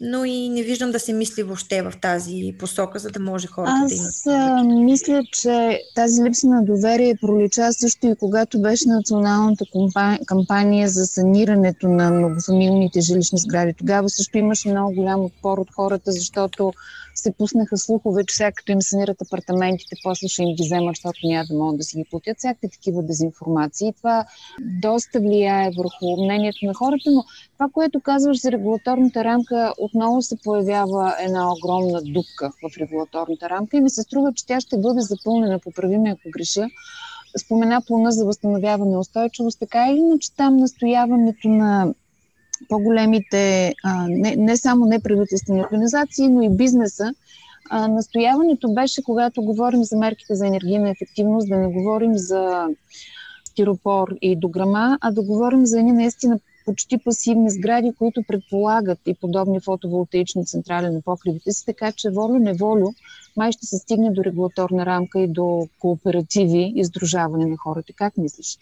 но 0.00 0.24
и 0.24 0.48
не 0.48 0.62
виждам 0.62 0.90
да 0.92 1.00
се 1.00 1.12
мисли 1.12 1.42
въобще 1.42 1.82
в 1.82 1.92
тази 2.02 2.54
посока, 2.58 2.98
за 2.98 3.10
да 3.10 3.20
може 3.20 3.46
хората 3.46 3.72
Аз 3.74 3.88
да 3.88 3.94
имат. 3.94 4.12
Аз 4.26 4.66
мисля, 4.66 5.22
че 5.32 5.80
тази 5.94 6.22
липса 6.22 6.46
на 6.46 6.64
доверие 6.64 7.18
пролича 7.20 7.72
също 7.72 8.06
и 8.06 8.16
когато 8.16 8.60
беше 8.60 8.88
националната 8.88 9.64
кампания 10.26 10.88
за 10.88 11.06
санирането 11.06 11.88
на 11.88 12.10
многофамилните 12.10 13.00
жилищни 13.00 13.38
сгради. 13.38 13.74
Тогава 13.78 14.08
също 14.08 14.38
имаше 14.38 14.68
много 14.68 14.94
голям 14.94 15.24
отпор 15.24 15.58
от 15.58 15.70
хората, 15.74 16.12
защото 16.12 16.72
се 17.14 17.32
пуснаха 17.32 17.76
слухове, 17.76 18.24
че 18.24 18.32
всяка 18.32 18.54
като 18.54 18.72
им 18.72 18.82
санират 18.82 19.22
апартаментите, 19.22 19.96
после 20.02 20.28
ще 20.28 20.42
им 20.42 20.54
ги 20.54 20.62
вземат, 20.62 20.96
защото 20.96 21.18
няма 21.24 21.44
да 21.50 21.54
могат 21.54 21.76
да 21.76 21.84
си 21.84 21.96
ги 21.96 22.04
платят. 22.10 22.38
Всякакви 22.38 22.68
такива 22.68 23.02
дезинформации. 23.02 23.92
Това 23.92 24.24
доста 24.60 25.20
влияе 25.20 25.70
върху 25.78 26.24
мнението 26.24 26.66
на 26.66 26.74
хората, 26.74 27.10
но 27.10 27.24
това, 27.52 27.68
което 27.72 28.00
казваш 28.00 28.40
за 28.40 28.52
регулаторната 28.52 29.24
рамка, 29.24 29.72
отново 29.78 30.22
се 30.22 30.36
появява 30.44 31.14
една 31.20 31.52
огромна 31.52 32.02
дупка 32.02 32.50
в 32.62 32.78
регулаторната 32.78 33.50
рамка 33.50 33.76
и 33.76 33.80
ми 33.80 33.90
се 33.90 34.02
струва, 34.02 34.32
че 34.34 34.46
тя 34.46 34.60
ще 34.60 34.78
бъде 34.78 35.00
запълнена, 35.00 35.58
поправиме 35.58 36.10
ако 36.10 36.30
греша, 36.30 36.66
спомена 37.38 37.82
плана 37.86 38.12
за 38.12 38.24
възстановяване 38.24 38.98
устойчивост, 38.98 39.60
така 39.60 39.88
или 39.90 39.98
иначе 39.98 40.34
там 40.36 40.56
настояването 40.56 41.48
на 41.48 41.94
по-големите, 42.68 43.74
а, 43.84 44.06
не, 44.08 44.36
не 44.36 44.56
само 44.56 44.86
неправителствени 44.86 45.60
организации, 45.60 46.28
но 46.28 46.42
и 46.42 46.50
бизнеса. 46.50 47.14
А, 47.70 47.88
настояването 47.88 48.72
беше, 48.72 49.02
когато 49.02 49.42
говорим 49.42 49.84
за 49.84 49.96
мерките 49.96 50.34
за 50.34 50.46
енергийна 50.46 50.90
ефективност, 50.90 51.48
да 51.48 51.56
не 51.56 51.68
говорим 51.68 52.18
за 52.18 52.66
стиропор 53.44 54.14
и 54.22 54.36
дограма, 54.36 54.98
а 55.00 55.12
да 55.12 55.22
говорим 55.22 55.66
за 55.66 55.78
едни 55.78 55.92
наистина 55.92 56.38
почти 56.64 56.98
пасивни 56.98 57.50
сгради, 57.50 57.92
които 57.98 58.22
предполагат 58.28 58.98
и 59.06 59.14
подобни 59.14 59.60
фотоволтаични 59.60 60.46
централи 60.46 60.88
на 60.88 61.02
покривите 61.02 61.52
си, 61.52 61.66
така 61.66 61.92
че 61.92 62.10
волю-неволю 62.10 62.94
май 63.36 63.52
ще 63.52 63.66
се 63.66 63.78
стигне 63.78 64.10
до 64.10 64.24
регулаторна 64.24 64.86
рамка 64.86 65.20
и 65.20 65.28
до 65.28 65.68
кооперативи 65.78 66.72
и 66.76 66.84
сдружаване 66.84 67.46
на 67.46 67.56
хората. 67.56 67.92
Как 67.92 68.16
мислиш? 68.16 68.58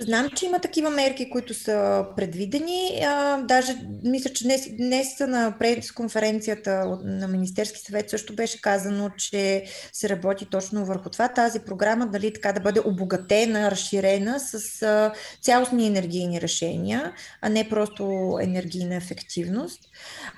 Знам, 0.00 0.30
че 0.36 0.46
има 0.46 0.58
такива 0.58 0.90
мерки, 0.90 1.30
които 1.30 1.54
са 1.54 2.06
предвидени. 2.16 3.00
А, 3.06 3.42
даже 3.42 3.76
мисля, 4.04 4.30
че 4.30 4.44
днес, 4.44 4.68
днес 4.76 5.20
на 5.20 5.54
пресконференцията 5.58 6.98
на 7.04 7.28
Министерски 7.28 7.80
съвет 7.80 8.10
също 8.10 8.34
беше 8.34 8.60
казано, 8.60 9.10
че 9.16 9.64
се 9.92 10.08
работи 10.08 10.46
точно 10.50 10.84
върху 10.84 11.10
това. 11.10 11.28
Тази 11.28 11.60
програма 11.60 12.06
дали 12.06 12.32
така 12.32 12.52
да 12.52 12.60
бъде 12.60 12.80
обогатена, 12.84 13.70
разширена 13.70 14.40
с 14.40 14.82
а, 14.82 15.12
цялостни 15.42 15.86
енергийни 15.86 16.40
решения, 16.40 17.12
а 17.40 17.48
не 17.48 17.68
просто 17.68 18.38
енергийна 18.42 18.94
ефективност. 18.94 19.80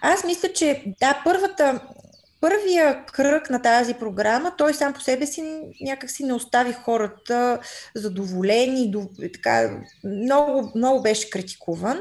Аз 0.00 0.24
мисля, 0.24 0.52
че 0.52 0.84
да, 1.00 1.22
първата 1.24 1.80
първия 2.42 3.04
кръг 3.06 3.50
на 3.50 3.62
тази 3.62 3.94
програма, 3.94 4.52
той 4.58 4.74
сам 4.74 4.92
по 4.92 5.00
себе 5.00 5.26
си 5.26 5.60
някак 5.80 6.10
си 6.10 6.24
не 6.24 6.32
остави 6.32 6.72
хората 6.72 7.58
задоволени, 7.94 8.94
така, 9.32 9.80
много, 10.04 10.72
много 10.74 11.02
беше 11.02 11.30
критикуван. 11.30 12.00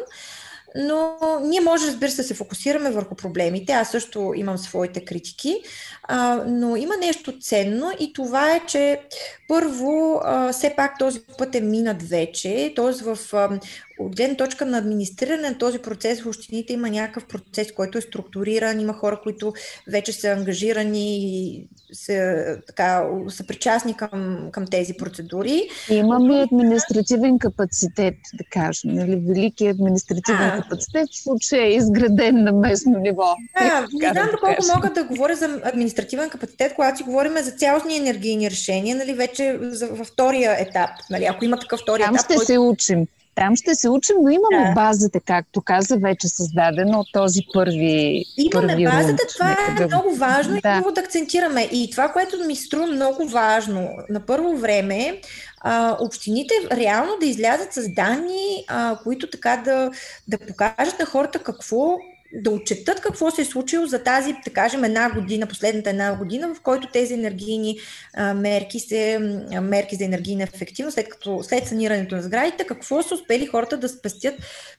Но 0.76 1.18
ние 1.44 1.62
може, 1.62 1.88
разбира 1.88 2.12
се, 2.12 2.22
да 2.22 2.28
се 2.28 2.34
фокусираме 2.34 2.92
върху 2.92 3.16
проблемите. 3.16 3.74
Аз 3.74 3.92
също 3.92 4.34
имам 4.36 4.58
своите 4.58 5.06
критики, 5.06 5.58
а, 6.04 6.44
но 6.48 6.76
има 6.76 6.98
нещо 6.98 7.40
ценно 7.40 7.92
и 8.00 8.14
това 8.14 8.56
е, 8.56 8.62
че 8.68 9.00
първо, 9.48 10.22
а, 10.24 10.54
все 10.54 10.74
пак 10.76 11.00
този 11.00 11.20
път 11.38 11.56
е 11.56 11.62
минат 11.62 12.04
вече, 12.04 12.74
т.е. 12.76 13.04
в 13.04 13.18
а, 13.34 13.60
от 14.00 14.16
гледна 14.16 14.36
точка 14.36 14.66
на 14.66 14.78
администриране 14.78 15.50
на 15.50 15.58
този 15.58 15.80
процес 15.80 16.22
в 16.22 16.28
общините 16.28 16.74
има 16.74 16.90
някакъв 16.90 17.26
процес, 17.26 17.72
който 17.72 17.98
е 17.98 18.02
структуриран, 18.02 18.80
има 18.80 18.94
хора, 18.94 19.20
които 19.24 19.54
вече 19.88 20.14
са 20.14 20.28
ангажирани 20.28 21.18
и 21.18 21.68
са, 21.94 22.58
така, 22.68 23.08
са 23.30 23.48
причастни 23.48 23.94
към, 23.98 24.50
към 24.52 24.66
тези 24.68 24.94
процедури. 24.94 25.70
Имаме 25.90 26.42
административен 26.42 27.40
капацитет, 27.40 28.16
да 28.34 28.44
кажем, 28.52 28.94
нали? 28.94 29.16
велики 29.28 29.68
административен 29.68 30.50
а, 30.50 30.62
капацитет, 30.62 31.08
в 31.12 31.24
случая 31.24 31.66
е 31.66 31.74
изграден 31.74 32.44
на 32.44 32.52
местно 32.52 33.00
ниво. 33.00 33.36
Да, 33.60 33.88
не 33.94 34.10
знам 34.12 34.30
доколко 34.32 34.62
да 34.62 34.76
мога 34.76 34.90
да 34.90 35.04
говоря 35.04 35.36
за 35.36 35.62
административен 35.64 36.30
капацитет, 36.30 36.74
когато 36.76 36.98
си 36.98 37.04
говорим 37.04 37.38
за 37.38 37.52
цялостни 37.52 37.98
енергийни 37.98 38.52
решения, 38.52 38.96
нали, 38.96 39.14
вече 39.14 39.60
за, 39.62 39.88
във 39.88 40.08
втория 40.08 40.56
етап. 40.60 40.90
Нали, 41.10 41.26
ако 41.26 41.46
има 41.46 41.60
такъв 41.60 41.80
втори 41.80 42.04
Там 42.04 42.16
етап. 42.16 42.26
ще 42.26 42.36
който... 42.36 42.46
се 42.46 42.58
учим. 42.58 43.08
Там 43.36 43.56
ще 43.56 43.76
се 43.76 43.90
учим, 43.90 44.16
но 44.22 44.30
имаме 44.30 44.68
да. 44.68 44.74
базата, 44.74 45.20
както 45.20 45.62
каза, 45.62 45.98
вече 45.98 46.28
създадена 46.28 47.00
от 47.00 47.08
този 47.14 47.40
първи. 47.54 48.26
Имаме 48.38 48.68
първи 48.68 48.86
базата, 48.86 49.10
рунд. 49.10 49.20
това 49.34 49.58
е 49.70 49.74
да... 49.76 49.88
много 49.88 50.16
важно 50.16 50.60
да. 50.62 50.70
и 50.70 50.74
много 50.74 50.92
да 50.92 51.02
акцентираме. 51.02 51.62
И 51.72 51.90
това, 51.92 52.10
което 52.10 52.46
ми 52.46 52.56
струва 52.56 52.88
много 52.88 53.28
важно, 53.28 53.90
на 54.10 54.20
първо 54.20 54.58
време, 54.58 55.22
а, 55.62 55.98
общините 56.00 56.54
реално 56.72 57.12
да 57.20 57.26
излязат 57.26 57.74
с 57.74 57.94
данни, 57.94 58.66
а, 58.68 58.98
които 59.04 59.30
така 59.30 59.62
да, 59.66 59.92
да 60.28 60.38
покажат 60.38 61.00
на 61.00 61.06
хората 61.06 61.40
какво 61.40 61.98
да 62.34 62.52
отчетат 62.52 63.02
какво 63.02 63.32
се 63.32 63.42
е 63.42 63.46
случило 63.46 63.86
за 63.86 64.04
тази, 64.04 64.34
да 64.46 64.52
кажем, 64.54 64.84
една 64.84 65.12
година, 65.14 65.48
последната 65.48 65.90
една 65.90 66.16
година, 66.16 66.54
в 66.56 66.62
който 66.62 66.88
тези 66.94 67.14
енергийни 67.14 67.80
а, 68.14 68.34
мерки, 68.34 68.80
се, 68.80 69.20
а, 69.52 69.62
мерки 69.62 69.96
за 69.96 70.06
енергийна 70.06 70.44
ефективност, 70.44 70.94
след, 70.94 71.10
като, 71.10 71.44
след 71.44 71.68
санирането 71.68 72.16
на 72.16 72.22
сградите, 72.22 72.64
какво 72.64 73.04
са 73.04 73.16
успели 73.16 73.46
хората 73.46 73.78
да 73.78 73.90
спестят 73.90 74.36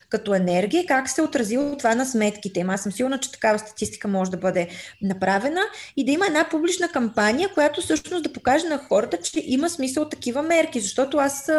като 0.09 0.35
енергия, 0.35 0.87
как 0.87 1.09
се 1.09 1.21
е 1.21 1.25
отразило 1.25 1.77
това 1.77 1.95
на 1.95 2.07
сметките. 2.07 2.65
Аз 2.69 2.83
съм 2.83 2.93
сигурна, 2.93 3.19
че 3.19 3.33
такава 3.33 3.59
статистика 3.59 4.09
може 4.09 4.31
да 4.31 4.37
бъде 4.37 4.69
направена 5.03 5.61
и 5.97 6.05
да 6.05 6.13
има 6.13 6.27
една 6.27 6.49
публична 6.51 6.89
кампания, 6.89 7.49
която 7.55 7.81
всъщност 7.81 8.23
да 8.23 8.33
покаже 8.33 8.67
на 8.67 8.79
хората, 8.79 9.17
че 9.17 9.43
има 9.45 9.71
смисъл 9.71 10.09
такива 10.09 10.43
мерки, 10.43 10.81
защото 10.81 11.19
аз, 11.19 11.51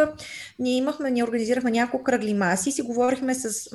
ние 0.60 0.78
имахме, 0.78 1.12
ние 1.12 1.24
организирахме 1.24 1.72
няколко 1.72 2.04
кръгли 2.04 2.34
маси 2.34 2.70
и 2.70 2.72
си 2.72 2.82
говорихме 2.82 3.36
с 3.36 3.70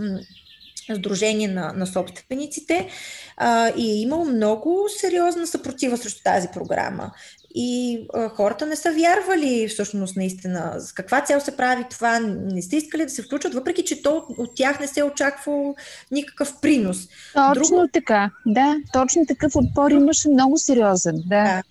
Сдружение 0.94 1.48
на, 1.48 1.72
на 1.76 1.86
собствениците 1.86 2.88
а, 3.36 3.68
и 3.76 3.90
е 3.90 4.00
имало 4.00 4.24
много 4.24 4.84
сериозна 5.00 5.46
съпротива 5.46 5.96
срещу 5.96 6.22
тази 6.24 6.48
програма. 6.48 7.10
И 7.54 8.00
а, 8.14 8.28
хората 8.28 8.66
не 8.66 8.76
са 8.76 8.92
вярвали 8.92 9.68
всъщност 9.68 10.16
наистина 10.16 10.74
с 10.78 10.92
каква 10.92 11.20
цел 11.20 11.40
се 11.40 11.56
прави 11.56 11.84
това, 11.90 12.20
не 12.20 12.62
сте 12.62 12.76
искали 12.76 13.04
да 13.04 13.10
се 13.10 13.22
включат, 13.22 13.54
въпреки 13.54 13.84
че 13.84 14.02
то 14.02 14.26
от 14.38 14.54
тях 14.54 14.80
не 14.80 14.86
се 14.86 15.00
е 15.00 15.04
очаквал 15.04 15.74
никакъв 16.10 16.60
принос. 16.60 17.08
Точно 17.34 17.76
Друго... 17.76 17.88
така, 17.92 18.30
да, 18.46 18.76
точно 18.92 19.26
такъв 19.26 19.52
отпор 19.56 19.90
имаше 19.90 20.28
много 20.28 20.58
сериозен, 20.58 21.14
да. 21.26 21.44
да. 21.44 21.62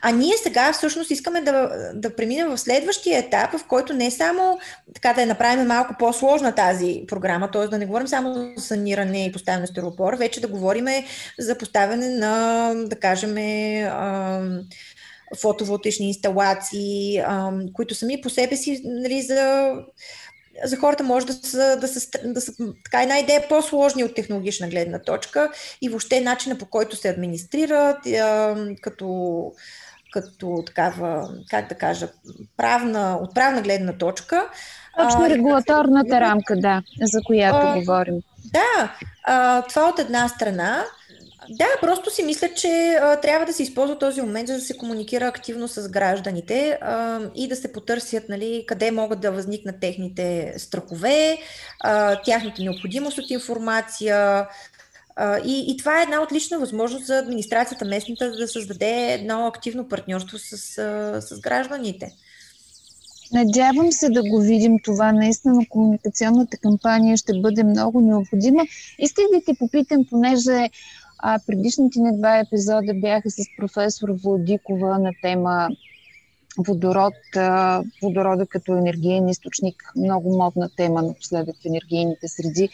А 0.00 0.10
ние 0.10 0.36
сега 0.42 0.72
всъщност 0.72 1.10
искаме 1.10 1.40
да, 1.40 1.70
да 1.94 2.16
преминем 2.16 2.48
в 2.48 2.58
следващия 2.58 3.18
етап, 3.18 3.52
в 3.52 3.66
който 3.66 3.92
не 3.92 4.10
само 4.10 4.58
така 4.94 5.12
да 5.12 5.20
я 5.20 5.26
направим 5.26 5.66
малко 5.66 5.94
по-сложна 5.98 6.54
тази 6.54 7.04
програма, 7.08 7.50
т.е. 7.50 7.68
да 7.68 7.78
не 7.78 7.86
говорим 7.86 8.08
само 8.08 8.34
за 8.34 8.52
саниране 8.56 9.26
и 9.26 9.32
поставяне 9.32 9.60
на 9.60 9.66
стеропор, 9.66 10.14
вече 10.14 10.40
да 10.40 10.48
говорим 10.48 10.86
за 11.38 11.58
поставяне 11.58 12.08
на, 12.08 12.72
да 12.74 12.96
кажем, 12.96 13.34
фотоволтични 15.40 16.08
инсталации, 16.08 17.22
които 17.72 17.94
сами 17.94 18.20
по 18.20 18.30
себе 18.30 18.56
си 18.56 18.82
нали, 18.84 19.22
за 19.22 19.72
за 20.64 20.76
хората 20.76 21.04
може 21.04 21.26
да 21.26 21.32
са, 21.32 21.76
да 21.80 21.88
са, 21.88 22.08
да 22.24 22.40
са 22.40 22.52
така 22.84 23.02
една 23.02 23.18
идея 23.18 23.48
по-сложни 23.48 24.04
от 24.04 24.14
технологична 24.14 24.68
гледна 24.68 24.98
точка 24.98 25.50
и 25.82 25.88
въобще 25.88 26.20
начина 26.20 26.58
по 26.58 26.66
който 26.66 26.96
се 26.96 27.08
администрират, 27.08 27.98
като 28.80 29.52
като 30.12 30.62
такава, 30.66 31.28
как 31.50 31.68
да 31.68 31.74
кажа, 31.74 32.08
правна, 32.56 33.18
от 33.22 33.34
правна 33.34 33.62
гледна 33.62 33.92
точка. 33.92 34.48
Точно 34.98 35.24
а, 35.24 35.28
регулаторната 35.28 36.20
рамка, 36.20 36.56
да, 36.56 36.82
за 37.02 37.20
която 37.26 37.58
а, 37.62 37.74
говорим. 37.74 38.14
Да, 38.44 38.94
а, 39.24 39.62
това 39.62 39.88
от 39.88 39.98
една 39.98 40.28
страна. 40.28 40.84
Да, 41.50 41.66
просто 41.80 42.10
си 42.10 42.22
мисля, 42.22 42.48
че 42.56 42.98
а, 43.02 43.20
трябва 43.20 43.46
да 43.46 43.52
се 43.52 43.62
използва 43.62 43.98
този 43.98 44.20
момент, 44.20 44.48
за 44.48 44.54
да 44.54 44.60
се 44.60 44.76
комуникира 44.76 45.26
активно 45.26 45.68
с 45.68 45.88
гражданите 45.88 46.78
а, 46.80 47.20
и 47.34 47.48
да 47.48 47.56
се 47.56 47.72
потърсят 47.72 48.28
нали, 48.28 48.64
къде 48.66 48.90
могат 48.90 49.20
да 49.20 49.32
възникнат 49.32 49.80
техните 49.80 50.54
страхове, 50.56 51.38
а, 51.80 52.22
тяхната 52.22 52.62
необходимост 52.62 53.18
от 53.18 53.30
информация, 53.30 54.46
и, 55.44 55.64
и 55.68 55.76
това 55.76 56.00
е 56.00 56.02
една 56.02 56.22
отлична 56.22 56.58
възможност 56.58 57.06
за 57.06 57.18
администрацията 57.18 57.84
местната 57.84 58.30
да 58.30 58.48
създаде 58.48 59.12
едно 59.12 59.46
активно 59.46 59.88
партньорство 59.88 60.38
с, 60.38 60.56
с 61.20 61.40
гражданите. 61.40 62.12
Надявам 63.32 63.92
се 63.92 64.08
да 64.08 64.22
го 64.22 64.40
видим 64.40 64.78
това. 64.84 65.12
Наистина 65.12 65.66
комуникационната 65.68 66.56
кампания 66.56 67.16
ще 67.16 67.40
бъде 67.40 67.64
много 67.64 68.00
необходима. 68.00 68.62
Исках 68.98 69.24
да 69.34 69.40
те 69.46 69.58
попитам, 69.58 70.04
понеже 70.10 70.68
а, 71.18 71.38
предишните 71.46 72.00
ни 72.00 72.18
два 72.18 72.38
епизода 72.38 72.94
бяха 72.94 73.30
с 73.30 73.42
професор 73.58 74.08
Владикова 74.24 74.98
на 74.98 75.10
тема 75.22 75.68
водород, 76.58 77.14
водорода 78.02 78.46
като 78.46 78.76
енергиен 78.76 79.28
източник, 79.28 79.92
много 79.96 80.36
модна 80.36 80.70
тема 80.76 81.02
напоследък 81.02 81.56
в 81.62 81.66
енергийните 81.66 82.28
среди. 82.28 82.68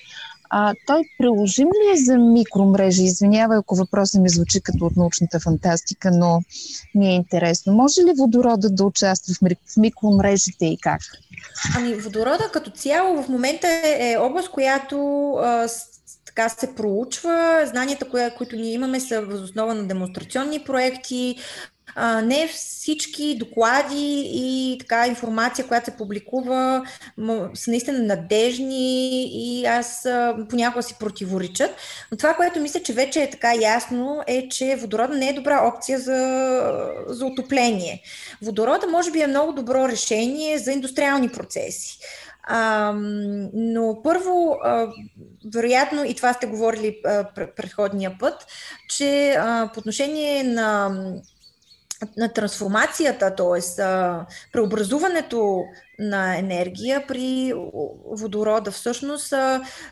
А, 0.54 0.74
той 0.86 1.02
приложим 1.18 1.68
ли 1.68 1.92
е 1.94 2.04
за 2.04 2.18
микромрежи? 2.18 3.02
Извинявай, 3.02 3.58
ако 3.58 3.74
въпросът 3.74 4.22
ми 4.22 4.28
звучи 4.28 4.60
като 4.60 4.86
от 4.86 4.96
научната 4.96 5.40
фантастика, 5.40 6.10
но 6.10 6.42
ми 6.94 7.08
е 7.08 7.14
интересно. 7.14 7.72
Може 7.72 8.00
ли 8.00 8.12
водорода 8.18 8.70
да 8.70 8.84
участва 8.84 9.34
в 9.34 9.76
микромрежите 9.76 10.66
и 10.66 10.78
как? 10.80 11.00
Ами, 11.76 11.94
водорода 11.94 12.50
като 12.52 12.70
цяло 12.70 13.22
в 13.22 13.28
момента 13.28 13.68
е, 13.68 14.12
е 14.12 14.16
област, 14.16 14.50
която 14.50 15.30
а, 15.32 15.68
така 16.34 16.48
се 16.48 16.74
проучва. 16.74 17.62
Знанията, 17.66 18.08
коя, 18.08 18.30
които 18.30 18.56
ние 18.56 18.72
имаме, 18.72 19.00
са 19.00 19.22
възоснова 19.22 19.74
на 19.74 19.84
демонстрационни 19.84 20.64
проекти, 20.64 21.36
а, 21.94 22.22
не 22.22 22.48
всички 22.48 23.36
доклади 23.38 24.30
и 24.34 24.76
така 24.80 25.06
информация, 25.06 25.66
която 25.66 25.84
се 25.84 25.96
публикува, 25.96 26.84
са 27.54 27.70
наистина 27.70 27.98
надежни 27.98 29.24
и 29.24 29.66
аз 29.66 30.08
понякога 30.50 30.82
си 30.82 30.96
противоречат. 30.98 31.70
Но 32.10 32.18
това, 32.18 32.34
което 32.34 32.60
мисля, 32.60 32.80
че 32.80 32.92
вече 32.92 33.22
е 33.22 33.30
така 33.30 33.54
ясно, 33.54 34.22
е, 34.26 34.48
че 34.48 34.76
водорода 34.76 35.14
не 35.14 35.28
е 35.28 35.32
добра 35.32 35.72
опция 35.74 35.98
за, 35.98 36.18
за 37.06 37.26
отопление. 37.26 38.02
Водорода 38.42 38.86
може 38.86 39.10
би 39.10 39.20
е 39.20 39.26
много 39.26 39.52
добро 39.52 39.88
решение 39.88 40.58
за 40.58 40.72
индустриални 40.72 41.28
процеси. 41.28 41.98
А, 42.42 42.92
но 43.54 44.00
първо, 44.04 44.58
а, 44.64 44.88
вероятно, 45.54 46.04
и 46.04 46.14
това 46.14 46.32
сте 46.32 46.46
говорили 46.46 47.00
а, 47.04 47.24
предходния 47.56 48.16
път, 48.20 48.46
че 48.88 49.30
а, 49.38 49.70
по 49.74 49.80
отношение 49.80 50.42
на 50.44 50.90
на 52.16 52.32
трансформацията, 52.32 53.34
т.е. 53.34 53.82
преобразуването 54.52 55.64
на 55.98 56.38
енергия 56.38 57.06
при 57.06 57.52
водорода. 58.06 58.70
Всъщност 58.70 59.34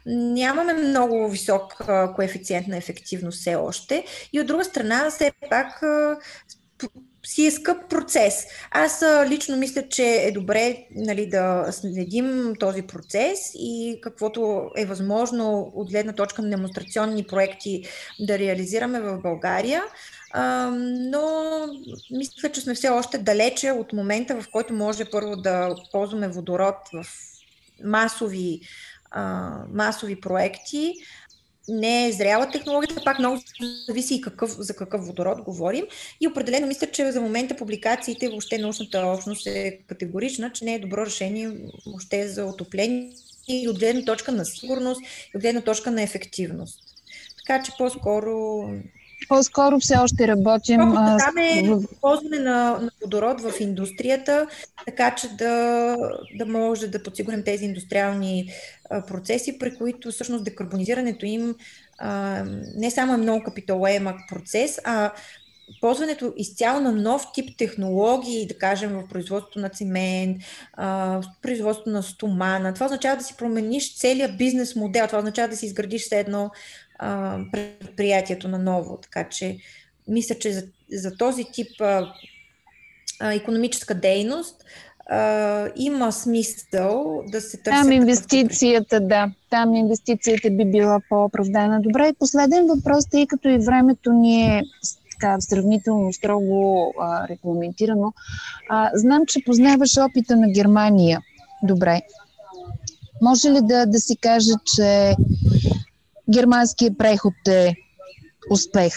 нямаме 0.07 0.73
много 0.73 1.29
висок 1.29 1.77
коефициент 2.17 2.67
на 2.67 2.77
ефективност 2.77 3.41
все 3.41 3.55
още 3.55 4.05
и 4.33 4.41
от 4.41 4.47
друга 4.47 4.65
страна 4.65 5.11
все 5.11 5.33
пак 5.51 5.83
си 7.27 7.47
е 7.47 7.51
скъп 7.51 7.91
процес. 7.91 8.45
Аз 8.71 9.05
лично 9.27 9.57
мисля, 9.57 9.89
че 9.89 10.05
е 10.05 10.31
добре 10.31 10.87
нали, 10.91 11.29
да 11.29 11.67
следим 11.71 12.55
този 12.61 12.83
процес 12.83 13.39
и 13.55 13.99
каквото 14.03 14.71
е 14.77 14.87
възможно 14.87 15.73
от 15.75 15.91
гледна 15.91 16.13
точка 16.13 16.43
на 16.43 16.51
демонстрационни 16.51 17.25
проекти 17.25 17.85
да 18.21 18.39
реализираме 18.39 19.01
в 19.01 19.19
България. 19.19 19.83
Но 21.11 21.67
мисля, 22.11 22.49
че 22.53 22.61
сме 22.61 22.75
все 22.75 22.89
още 22.89 23.19
далече 23.19 23.71
от 23.71 23.93
момента, 23.93 24.41
в 24.41 24.49
който 24.53 24.73
може 24.73 25.05
първо 25.05 25.37
да 25.37 25.75
ползваме 25.93 26.29
водород 26.29 26.77
в 26.93 27.07
масови, 27.85 28.61
масови 29.73 30.21
проекти. 30.21 30.95
Не 31.71 32.07
е 32.07 32.13
зряла 32.13 32.51
технологията, 32.51 33.05
пак 33.05 33.19
много 33.19 33.43
зависи 33.89 34.15
и 34.15 34.21
какъв, 34.21 34.51
за 34.51 34.77
какъв 34.77 35.07
водород 35.07 35.43
говорим. 35.43 35.87
И 36.21 36.29
определено 36.29 36.67
мисля, 36.67 36.87
че 36.87 37.13
за 37.13 37.21
момента 37.21 37.57
публикациите, 37.57 38.29
въобще 38.29 38.59
научната 38.59 39.07
общност 39.07 39.47
е 39.47 39.79
категорична, 39.87 40.53
че 40.53 40.65
не 40.65 40.75
е 40.75 40.79
добро 40.79 41.07
решение 41.07 41.51
въобще 41.87 42.29
за 42.29 42.45
отопление 42.45 43.13
и 43.49 43.69
от 43.69 43.79
гледна 43.79 44.05
точка 44.05 44.33
на 44.33 44.45
сигурност, 44.45 45.01
и 45.01 45.37
от 45.37 45.43
гледна 45.43 45.61
точка 45.61 45.91
на 45.91 46.03
ефективност. 46.03 46.81
Така 47.39 47.63
че 47.63 47.73
по-скоро 47.79 48.65
по-скоро 49.31 49.81
все 49.81 49.97
още 49.97 50.29
работим. 50.29 50.81
Е 50.81 51.63
в... 51.63 51.83
ползване 52.01 52.39
на, 52.39 52.79
на 52.81 52.91
водород 53.03 53.41
в 53.41 53.53
индустрията, 53.61 54.47
така 54.87 55.15
че 55.15 55.29
да, 55.29 55.97
да 56.39 56.47
може 56.47 56.89
да 56.89 57.03
подсигурим 57.03 57.43
тези 57.43 57.65
индустриални 57.65 58.53
а, 58.91 59.07
процеси, 59.07 59.59
при 59.59 59.75
които 59.75 60.11
всъщност 60.11 60.45
декарбонизирането 60.45 61.27
им 61.27 61.55
а, 61.99 62.43
не 62.77 62.91
само 62.91 63.15
е 63.15 63.17
много 63.17 63.45
капиталоемък 63.45 64.17
процес, 64.29 64.81
а 64.85 65.13
ползването 65.81 66.33
изцяло 66.37 66.81
на 66.81 66.93
нов 66.93 67.27
тип 67.35 67.59
технологии, 67.59 68.47
да 68.47 68.59
кажем 68.59 68.91
в 68.91 69.09
производството 69.09 69.59
на 69.59 69.69
цимент, 69.69 70.37
в 70.79 71.25
производството 71.43 71.91
на 71.91 72.03
стомана. 72.03 72.75
Това 72.75 72.87
означава 72.87 73.17
да 73.17 73.25
си 73.25 73.35
промениш 73.39 73.99
целият 73.99 74.39
бизнес 74.39 74.77
модел, 74.77 75.07
това 75.07 75.19
означава 75.19 75.49
да 75.49 75.57
си 75.57 75.67
изградиш 75.67 76.03
все 76.03 76.21
едно 76.21 76.51
а, 77.01 77.39
предприятието 77.53 78.49
на 78.49 78.59
ново. 78.59 78.99
Така 79.03 79.29
че 79.29 79.57
мисля, 80.09 80.35
че 80.35 80.53
за, 80.53 80.63
за 80.93 81.17
този 81.17 81.45
тип 81.53 81.81
а, 81.81 82.13
а, 83.21 83.33
економическа 83.33 83.95
дейност 83.95 84.65
а, 85.07 85.69
има 85.77 86.13
смисъл 86.13 87.23
да 87.27 87.41
се 87.41 87.57
търси. 87.57 87.83
Там 87.83 87.93
инвестицията, 87.93 89.01
да. 89.01 89.31
Там 89.51 89.75
инвестицията 89.75 90.51
би 90.51 90.65
била 90.65 91.01
по-оправдана. 91.09 91.81
Добре, 91.81 92.13
последен 92.19 92.67
въпрос, 92.67 93.07
тъй 93.11 93.27
като 93.27 93.49
и 93.49 93.59
времето 93.59 94.13
ни 94.13 94.43
е 94.43 94.63
така 95.21 95.41
сравнително 95.41 96.13
строго 96.13 96.93
а, 97.01 97.29
регламентирано. 97.29 98.13
А, 98.69 98.91
знам, 98.95 99.27
че 99.27 99.45
познаваш 99.47 99.97
опита 99.99 100.37
на 100.37 100.49
Германия. 100.49 101.21
Добре. 101.63 102.01
Може 103.23 103.51
ли 103.51 103.59
да, 103.63 103.87
да 103.87 103.99
си 103.99 104.17
каже, 104.17 104.53
че 104.75 105.15
германският 106.31 106.99
преход 106.99 107.35
е 107.49 107.75
успех? 108.51 108.95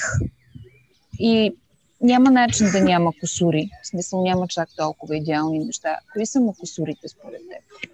И 1.19 1.55
няма 2.01 2.31
начин 2.31 2.71
да 2.71 2.81
няма 2.81 3.11
косури. 3.19 3.69
В 3.83 3.87
смисъл 3.87 4.23
няма 4.23 4.47
чак 4.47 4.69
толкова 4.77 5.17
идеални 5.17 5.59
неща. 5.59 5.97
Кои 6.13 6.25
са 6.25 6.39
му 6.39 6.53
косурите 6.59 7.07
според 7.07 7.41
теб? 7.49 7.89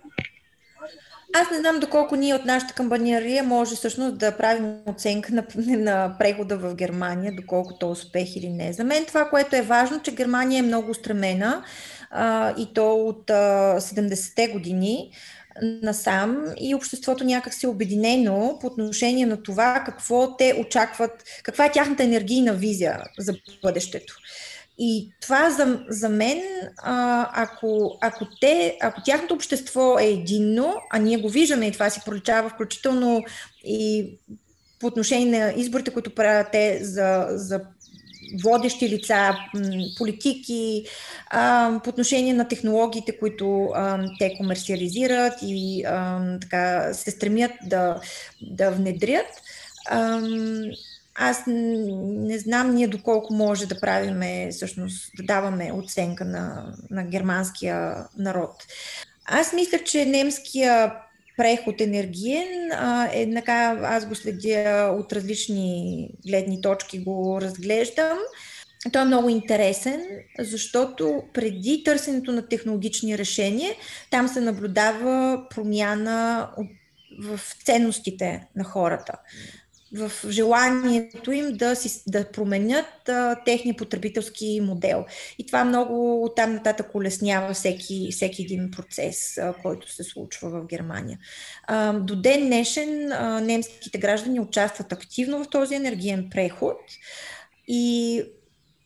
Аз 1.34 1.52
не 1.52 1.58
знам 1.58 1.80
доколко 1.80 2.16
ние 2.16 2.36
от 2.36 2.46
нашата 2.46 2.74
камбанерия 2.74 3.44
може 3.44 3.76
всъщност 3.76 4.18
да 4.18 4.38
правим 4.38 4.76
оценка 4.86 5.34
на, 5.34 5.44
на 5.78 6.16
прехода 6.20 6.58
в 6.58 6.76
Германия, 6.76 7.36
доколко 7.36 7.74
то 7.74 7.88
е 7.88 7.92
успех 7.92 8.36
или 8.36 8.50
не. 8.50 8.74
За 8.74 8.84
мен 8.84 9.06
това, 9.06 9.30
което 9.30 9.56
е 9.56 9.62
важно, 9.62 10.02
че 10.02 10.16
Германия 10.16 10.60
е 10.60 10.68
много 10.68 10.94
стремена 10.94 11.64
а, 12.12 12.54
и 12.58 12.74
то 12.74 12.96
от 12.96 13.30
а, 13.30 13.76
70-те 13.80 14.48
години 14.48 15.12
насам 15.62 16.46
и 16.62 16.76
обществото 16.76 17.24
някак 17.24 17.54
се 17.54 17.68
обединено 17.68 18.58
по 18.62 18.68
отношение 18.68 19.26
на 19.26 19.44
това 19.44 19.84
какво 19.86 20.38
те 20.38 20.54
очакват, 20.60 21.24
каква 21.44 21.66
е 21.66 21.72
тяхната 21.72 22.04
енергийна 22.04 22.54
визия 22.54 23.04
за 23.20 23.34
бъдещето. 23.64 24.16
И 24.82 25.12
това 25.22 25.50
за, 25.50 25.80
за 25.90 26.10
мен, 26.10 26.42
а, 26.78 27.30
ако, 27.34 27.98
ако, 28.02 28.28
те, 28.42 28.78
ако 28.82 29.02
тяхното 29.06 29.34
общество 29.34 30.00
е 30.00 30.06
единно, 30.06 30.76
а 30.92 31.00
ние 31.00 31.18
го 31.18 31.30
виждаме 31.30 31.68
и 31.68 31.72
това 31.72 31.90
си 31.90 32.02
проличава 32.06 32.50
включително 32.50 33.24
и 33.64 34.10
по 34.80 34.88
отношение 34.88 35.40
на 35.40 35.54
изборите, 35.56 35.92
които 35.92 36.16
правят 36.16 36.48
те 36.52 36.80
за, 36.82 37.28
за 37.30 37.62
водещи 38.44 38.90
лица, 38.90 39.36
политики, 39.98 40.86
по 41.84 41.90
отношение 41.90 42.34
на 42.34 42.48
технологиите, 42.48 43.20
които 43.20 43.70
те 44.20 44.38
комерциализират 44.38 45.34
и 45.42 45.84
така, 46.42 46.94
се 46.94 47.12
стремят 47.12 47.52
да, 47.64 48.02
да 48.42 48.72
внедрят. 48.72 49.28
Аз 51.16 51.44
не 51.48 52.40
знам 52.40 52.76
ние 52.76 52.88
доколко 52.88 53.34
може 53.34 53.66
да 53.66 53.80
правиме, 53.80 54.50
всъщност, 54.52 55.12
да 55.18 55.24
даваме 55.24 55.72
оценка 55.74 56.26
на, 56.26 56.74
на 56.90 57.04
германския 57.04 57.96
народ. 58.18 58.52
Аз 59.26 59.54
мисля, 59.54 59.80
че 59.86 60.06
немския 60.06 60.94
преход 61.40 61.82
енергиен 61.82 62.72
е 63.14 63.34
така, 63.34 63.80
аз 63.84 64.06
го 64.06 64.16
следя 64.16 64.96
от 65.00 65.14
различни 65.14 66.10
гледни 66.28 66.62
точки, 66.62 67.04
го 67.04 67.42
разглеждам. 67.42 68.18
Той 68.92 69.02
е 69.02 69.06
много 69.06 69.30
интересен, 69.30 70.02
защото 70.40 71.24
преди 71.34 71.84
търсенето 71.86 72.32
на 72.32 72.48
технологични 72.48 73.18
решения, 73.18 73.72
там 74.12 74.28
се 74.28 74.42
наблюдава 74.42 75.44
промяна 75.50 76.50
в 77.20 77.40
ценностите 77.66 78.48
на 78.56 78.64
хората 78.64 79.14
в 79.94 80.12
желанието 80.30 81.32
им 81.32 81.58
да, 81.58 81.76
си, 81.76 82.04
да 82.08 82.32
променят 82.32 83.10
а, 83.10 83.36
техния 83.46 83.76
потребителски 83.76 84.62
модел. 84.64 85.06
И 85.40 85.46
това 85.46 85.66
много 85.66 86.24
оттам 86.24 86.54
нататък 86.54 86.96
улеснява 86.96 87.54
всеки, 87.54 88.08
всеки 88.12 88.42
един 88.42 88.72
процес, 88.72 89.38
а, 89.38 89.54
който 89.62 89.92
се 89.92 90.04
случва 90.04 90.50
в 90.50 90.66
Германия. 90.66 91.20
А, 91.64 91.94
до 91.94 92.16
ден 92.16 92.46
днешен 92.46 93.12
а, 93.12 93.42
немските 93.42 93.98
граждани 93.98 94.40
участват 94.40 94.94
активно 94.94 95.44
в 95.44 95.50
този 95.50 95.76
енергиен 95.76 96.30
преход 96.30 96.80
и 97.68 98.24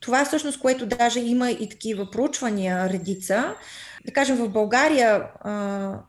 това 0.00 0.24
всъщност, 0.24 0.60
което 0.60 0.86
даже 0.86 1.20
има 1.20 1.50
и 1.50 1.68
такива 1.68 2.10
проучвания 2.10 2.88
редица, 2.88 3.54
да 4.06 4.12
кажем, 4.12 4.36
в 4.36 4.48
България 4.48 5.22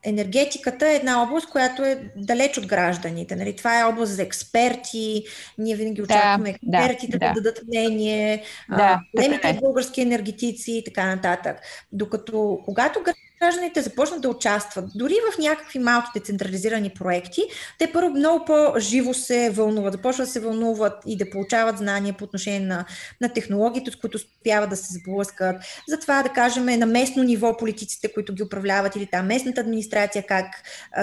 енергетиката 0.03 0.89
е 0.89 0.95
една 0.95 1.23
област, 1.23 1.49
която 1.49 1.83
е 1.83 2.11
далеч 2.15 2.57
от 2.57 2.67
гражданите. 2.67 3.35
Нали? 3.35 3.55
Това 3.55 3.79
е 3.79 3.83
област 3.83 4.11
за 4.15 4.23
експерти. 4.23 5.23
Ние 5.57 5.75
винаги 5.75 6.01
очакваме 6.01 6.55
да, 6.63 6.77
експертите 6.77 7.17
да, 7.17 7.27
да, 7.27 7.33
да 7.33 7.41
дадат 7.41 7.61
мнение, 7.67 8.43
да, 8.69 8.99
големите 9.15 9.49
е. 9.49 9.53
български 9.53 10.01
енергетици 10.01 10.71
и 10.71 10.83
така 10.83 11.15
нататък. 11.15 11.57
Докато 11.91 12.59
когато 12.65 13.03
гражданите 13.39 13.81
започнат 13.81 14.21
да 14.21 14.29
участват, 14.29 14.85
дори 14.95 15.15
в 15.33 15.37
някакви 15.37 15.79
малки 15.79 16.09
децентрализирани 16.15 16.89
проекти, 16.89 17.41
те 17.79 17.91
първо 17.91 18.09
много 18.09 18.45
по-живо 18.45 19.13
се 19.13 19.49
вълнуват, 19.49 19.93
започват 19.93 20.27
да 20.27 20.31
се 20.31 20.39
вълнуват 20.39 20.93
и 21.05 21.17
да 21.17 21.29
получават 21.29 21.77
знания 21.77 22.13
по 22.13 22.23
отношение 22.23 22.59
на, 22.59 22.85
на 23.21 23.29
технологиите, 23.29 23.91
с 23.91 23.95
които 23.95 24.15
успяват 24.15 24.69
да 24.69 24.75
се 24.75 24.93
сблъскат. 24.93 25.55
Затова, 25.87 26.23
да 26.23 26.29
кажем, 26.29 26.65
на 26.65 26.85
местно 26.85 27.23
ниво 27.23 27.57
политиците, 27.57 28.13
които 28.13 28.33
ги 28.33 28.43
управляват 28.43 28.95
или 28.95 29.05
там 29.05 29.25
местната 29.25 29.61
администрация, 29.61 30.23
как, 30.27 30.45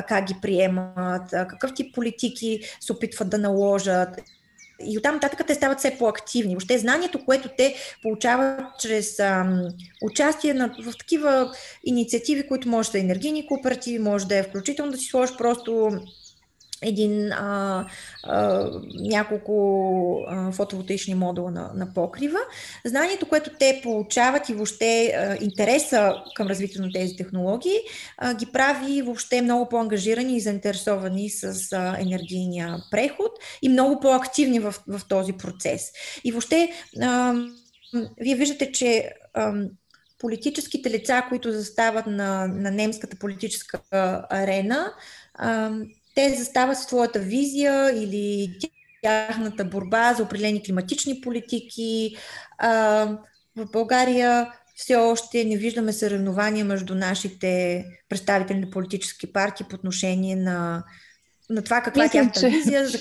как 0.09 0.25
ги 0.25 0.35
приемат, 0.43 1.31
какъв 1.31 1.75
тип 1.75 1.95
политики 1.95 2.61
се 2.81 2.93
опитват 2.93 3.31
да 3.31 3.39
наложат 3.39 4.21
и 4.87 4.99
оттам 4.99 5.15
нататък 5.15 5.47
те 5.47 5.55
стават 5.55 5.79
все 5.79 5.97
по-активни. 5.99 6.55
Въобще 6.55 6.79
знанието, 6.79 7.25
което 7.25 7.49
те 7.57 7.75
получават 8.03 8.61
чрез 8.81 9.21
ам, 9.21 9.63
участие 10.03 10.55
на, 10.55 10.75
в 10.85 10.99
такива 10.99 11.53
инициативи, 11.85 12.49
които 12.49 12.69
може 12.69 12.91
да 12.91 12.99
е 12.99 13.01
енергийни 13.01 13.47
кооперативи, 13.47 13.99
може 13.99 14.27
да 14.27 14.37
е 14.37 14.43
включително 14.43 14.93
да 14.93 14.99
си 14.99 15.05
сложиш 15.05 15.37
просто 15.37 15.91
един 16.83 17.33
а, 17.33 17.87
а, 18.23 18.71
няколко 18.95 20.25
а, 20.29 20.53
фотоволтаични 20.53 21.15
модула 21.15 21.51
на, 21.51 21.71
на 21.75 21.95
покрива. 21.95 22.39
Знанието, 22.85 23.29
което 23.29 23.51
те 23.59 23.81
получават 23.83 24.49
и 24.49 24.55
въобще 24.55 25.07
а, 25.07 25.37
интереса 25.45 26.15
към 26.35 26.49
развитието 26.49 26.87
на 26.87 26.93
тези 26.93 27.17
технологии, 27.17 27.77
а, 28.19 28.35
ги 28.35 28.47
прави 28.47 29.03
въобще 29.03 29.43
много 29.43 29.69
по-ангажирани 29.69 30.37
и 30.37 30.41
заинтересовани 30.41 31.31
с 31.31 31.73
а, 31.73 31.97
енергийния 32.01 32.77
преход 32.91 33.33
и 33.63 33.69
много 33.69 34.01
по-активни 34.01 34.61
в, 34.61 34.75
в 34.89 35.01
този 35.09 35.33
процес. 35.33 35.91
И 36.25 36.33
въобще, 36.33 36.73
а, 37.03 37.35
вие 38.21 38.35
виждате, 38.35 38.73
че 38.73 39.13
а, 39.35 39.53
политическите 40.23 40.91
лица, 40.91 41.23
които 41.29 41.53
застават 41.53 42.07
на, 42.07 42.47
на 42.47 42.71
немската 42.71 43.17
политическа 43.19 43.81
арена, 44.31 44.93
а, 45.35 45.71
те 46.15 46.35
застават 46.35 46.79
своята 46.79 47.19
визия 47.19 48.03
или 48.03 48.55
тяхната 49.03 49.65
борба 49.65 50.15
за 50.15 50.23
определени 50.23 50.63
климатични 50.63 51.21
политики. 51.21 52.17
А, 52.59 53.07
в 53.57 53.71
България 53.73 54.53
все 54.75 54.97
още 54.97 55.45
не 55.45 55.57
виждаме 55.57 55.93
съревнования 55.93 56.65
между 56.65 56.95
нашите 56.95 57.85
представители 58.09 58.59
на 58.59 58.71
политически 58.71 59.33
партии 59.33 59.67
по 59.71 59.77
отношение 59.77 60.37
на, 60.37 60.85
на 61.51 61.63
това 61.63 61.81
каква 61.81 62.05
е 62.05 62.11
тяхната 62.11 62.41
че... 62.41 62.49
визия 62.49 62.89
за 62.89 62.99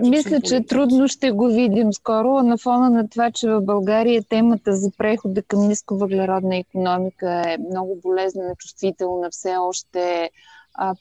мисля, 0.00 0.30
политики. 0.30 0.48
че 0.48 0.66
трудно 0.66 1.08
ще 1.08 1.30
го 1.30 1.46
видим 1.46 1.92
скоро, 1.92 2.42
на 2.42 2.58
фона 2.58 2.90
на 2.90 3.08
това, 3.08 3.30
че 3.30 3.48
в 3.48 3.60
България 3.60 4.24
темата 4.28 4.76
за 4.76 4.90
прехода 4.98 5.42
към 5.42 5.68
нисковъглеродна 5.68 6.56
економика 6.56 7.42
е 7.46 7.58
много 7.58 8.00
болезнена, 8.02 8.54
чувствителна, 8.58 9.30
все 9.30 9.56
още 9.56 10.30
а, 10.74 10.94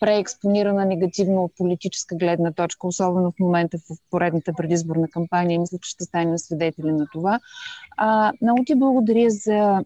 преекспонирана 0.00 0.84
негативно 0.84 1.44
от 1.44 1.52
политическа 1.56 2.16
гледна 2.16 2.52
точка, 2.52 2.86
особено 2.86 3.30
в 3.30 3.38
момента 3.40 3.78
в 3.78 3.96
поредната 4.10 4.52
предизборна 4.56 5.08
кампания. 5.08 5.60
Мисля, 5.60 5.78
че 5.82 5.90
ще 5.90 6.04
станем 6.04 6.38
свидетели 6.38 6.92
на 6.92 7.06
това. 7.12 7.40
А, 7.96 8.32
много 8.42 8.64
ти 8.64 8.74
благодаря 8.74 9.30
за 9.30 9.84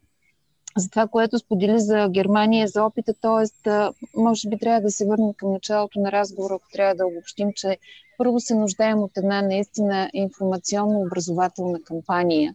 за 0.76 0.90
това, 0.90 1.06
което 1.06 1.38
сподели 1.38 1.80
за 1.80 2.08
Германия, 2.10 2.68
за 2.68 2.84
опита. 2.84 3.14
Тоест, 3.20 3.68
може 4.16 4.48
би 4.48 4.58
трябва 4.58 4.80
да 4.80 4.90
се 4.90 5.06
върнем 5.06 5.32
към 5.36 5.52
началото 5.52 6.00
на 6.00 6.12
разговора, 6.12 6.54
ако 6.54 6.64
трябва 6.72 6.94
да 6.94 7.06
обобщим, 7.06 7.48
че 7.54 7.78
първо 8.18 8.40
се 8.40 8.54
нуждаем 8.54 8.98
от 8.98 9.10
една 9.16 9.42
наистина 9.42 10.10
информационно-образователна 10.14 11.82
кампания, 11.82 12.54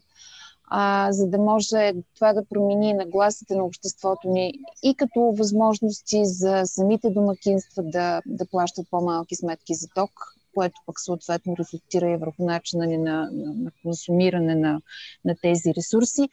а, 0.67 1.11
за 1.11 1.27
да 1.27 1.37
може 1.37 1.93
това 2.15 2.33
да 2.33 2.45
промени 2.45 2.93
нагласите 2.93 3.55
на 3.55 3.63
обществото 3.63 4.29
ни 4.29 4.53
и 4.83 4.95
като 4.95 5.33
възможности 5.37 6.25
за 6.25 6.61
самите 6.65 7.09
домакинства 7.09 7.83
да, 7.83 8.21
да 8.25 8.45
плащат 8.45 8.87
по-малки 8.91 9.35
сметки 9.35 9.75
за 9.75 9.87
ток, 9.95 10.11
което 10.55 10.81
пък 10.85 10.99
съответно 10.99 11.55
рефлектира 11.59 12.09
и 12.09 12.17
върху 12.17 12.45
начина 12.45 12.85
ни 12.85 12.97
на, 12.97 13.29
на, 13.31 13.53
на 13.53 13.71
консумиране 13.83 14.55
на, 14.55 14.81
на 15.25 15.35
тези 15.41 15.73
ресурси. 15.77 16.29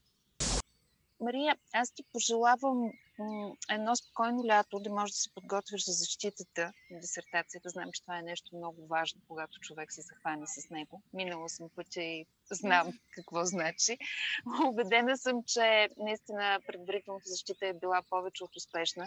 Мария, 1.24 1.56
аз 1.72 1.90
ти 1.90 2.02
пожелавам 2.12 2.92
едно 3.70 3.96
спокойно 3.96 4.46
лято, 4.46 4.78
да 4.78 4.90
можеш 4.90 5.12
да 5.12 5.18
се 5.18 5.34
подготвиш 5.34 5.84
за 5.84 5.92
защитата 5.92 6.72
на 6.90 7.00
дисертацията. 7.00 7.68
Знам, 7.68 7.92
че 7.92 8.02
това 8.02 8.18
е 8.18 8.22
нещо 8.22 8.56
много 8.56 8.87
важно, 8.87 9.20
когато 9.28 9.60
човек 9.60 9.92
се 9.92 10.00
захване 10.02 10.46
с 10.46 10.70
него. 10.70 11.02
Минала 11.12 11.48
съм 11.48 11.68
пътя 11.76 12.02
и 12.02 12.26
знам 12.50 12.92
какво 13.14 13.44
значи. 13.44 13.98
Обедена 14.66 15.18
съм, 15.18 15.42
че 15.46 15.88
наистина 15.96 16.58
предварителната 16.66 17.28
защита 17.28 17.66
е 17.66 17.72
била 17.72 18.02
повече 18.10 18.44
от 18.44 18.56
успешна. 18.56 19.06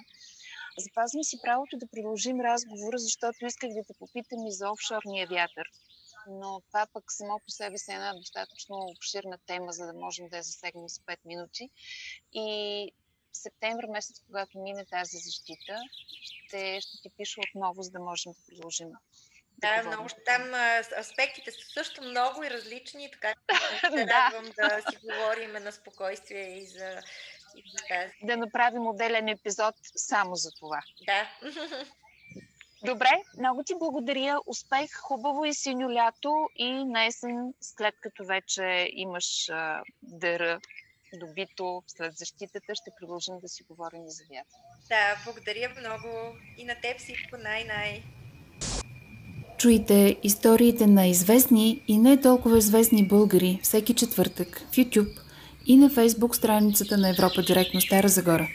Запазвам 0.78 1.24
си 1.24 1.38
правото 1.44 1.78
да 1.78 1.88
продължим 1.88 2.42
разговора, 2.42 2.98
защото 2.98 3.46
исках 3.46 3.70
да 3.70 3.84
те 3.88 3.94
попитам 4.00 4.48
и 4.48 4.52
за 4.52 4.72
офшорния 4.72 5.28
вятър 5.28 5.68
но 6.30 6.62
това 6.68 6.88
пък 6.94 7.04
само 7.12 7.40
по 7.40 7.52
себе 7.52 7.78
си 7.78 7.92
е 7.92 7.96
една 7.96 8.14
достатъчно 8.14 8.76
обширна 8.76 9.38
тема, 9.46 9.72
за 9.72 9.86
да 9.86 9.94
можем 9.94 10.30
да 10.30 10.38
я 10.38 10.44
засегнем 10.44 10.90
с 10.90 11.00
5 11.00 11.18
минути. 11.26 11.70
И 12.34 12.92
в 13.34 13.38
септември 13.38 13.88
месец, 13.88 14.22
когато 14.26 14.60
мине 14.60 14.86
тази 14.86 15.18
защита, 15.18 15.80
ще, 16.22 16.82
ще 16.82 17.02
ти 17.02 17.10
пиша 17.18 17.42
отново, 17.50 17.82
за 17.82 17.92
да 17.92 18.00
можем 18.00 18.32
да 18.32 18.40
продължим. 18.48 18.90
Да, 19.58 19.82
да 19.82 19.88
много. 19.88 20.10
Там 20.26 20.54
аспектите 21.00 21.52
са 21.52 21.58
също 21.74 22.02
много 22.02 22.44
и 22.44 22.50
различни, 22.50 23.12
така 23.12 23.34
че 23.34 23.90
се 23.92 24.08
радвам 24.08 24.52
да 24.58 24.82
си 24.90 24.98
говорим 24.98 25.52
на 25.52 25.72
спокойствие 25.72 26.58
и 26.58 26.68
за, 26.68 27.02
и 27.56 27.72
за 27.72 27.78
тази. 27.90 28.14
Да 28.24 28.38
направим 28.38 28.88
отделен 28.88 29.28
епизод 29.28 29.76
само 29.96 30.36
за 30.36 30.52
това. 30.52 30.82
Да. 31.06 31.30
Добре, 32.88 33.22
много 33.40 33.64
ти 33.64 33.74
благодаря. 33.80 34.38
Успех, 34.46 34.90
хубаво 35.02 35.46
и 35.46 35.54
синьо 35.54 35.94
лято 35.94 36.34
и 36.56 36.72
на 36.72 37.06
есен, 37.06 37.54
след 37.62 37.96
като 38.02 38.26
вече 38.26 38.88
имаш 38.94 39.50
а, 39.50 39.82
дъра 40.02 40.60
добито 41.20 41.84
след 41.88 42.18
защитата, 42.18 42.76
ще 42.76 42.92
продължим 43.00 43.40
да 43.42 43.48
си 43.48 43.64
говорим 43.70 44.02
и 44.08 44.12
за 44.12 44.24
вятър. 44.24 44.60
Да, 44.90 45.22
благодаря 45.26 45.70
много 45.80 46.08
и 46.58 46.64
на 46.66 46.76
теб 46.82 47.00
всичко 47.00 47.38
най-най. 47.38 48.04
Чуйте 49.58 50.18
историите 50.24 50.88
на 50.88 51.08
известни 51.08 51.84
и 51.88 51.98
не 51.98 52.22
толкова 52.22 52.58
известни 52.58 53.08
българи 53.08 53.60
всеки 53.64 53.94
четвъртък 53.94 54.60
в 54.60 54.76
YouTube 54.76 55.22
и 55.66 55.78
на 55.78 55.90
Facebook 55.90 56.36
страницата 56.36 56.98
на 56.98 57.10
Европа 57.10 57.42
директно 57.42 57.82
Стара 57.82 58.08
Загора. 58.08 58.48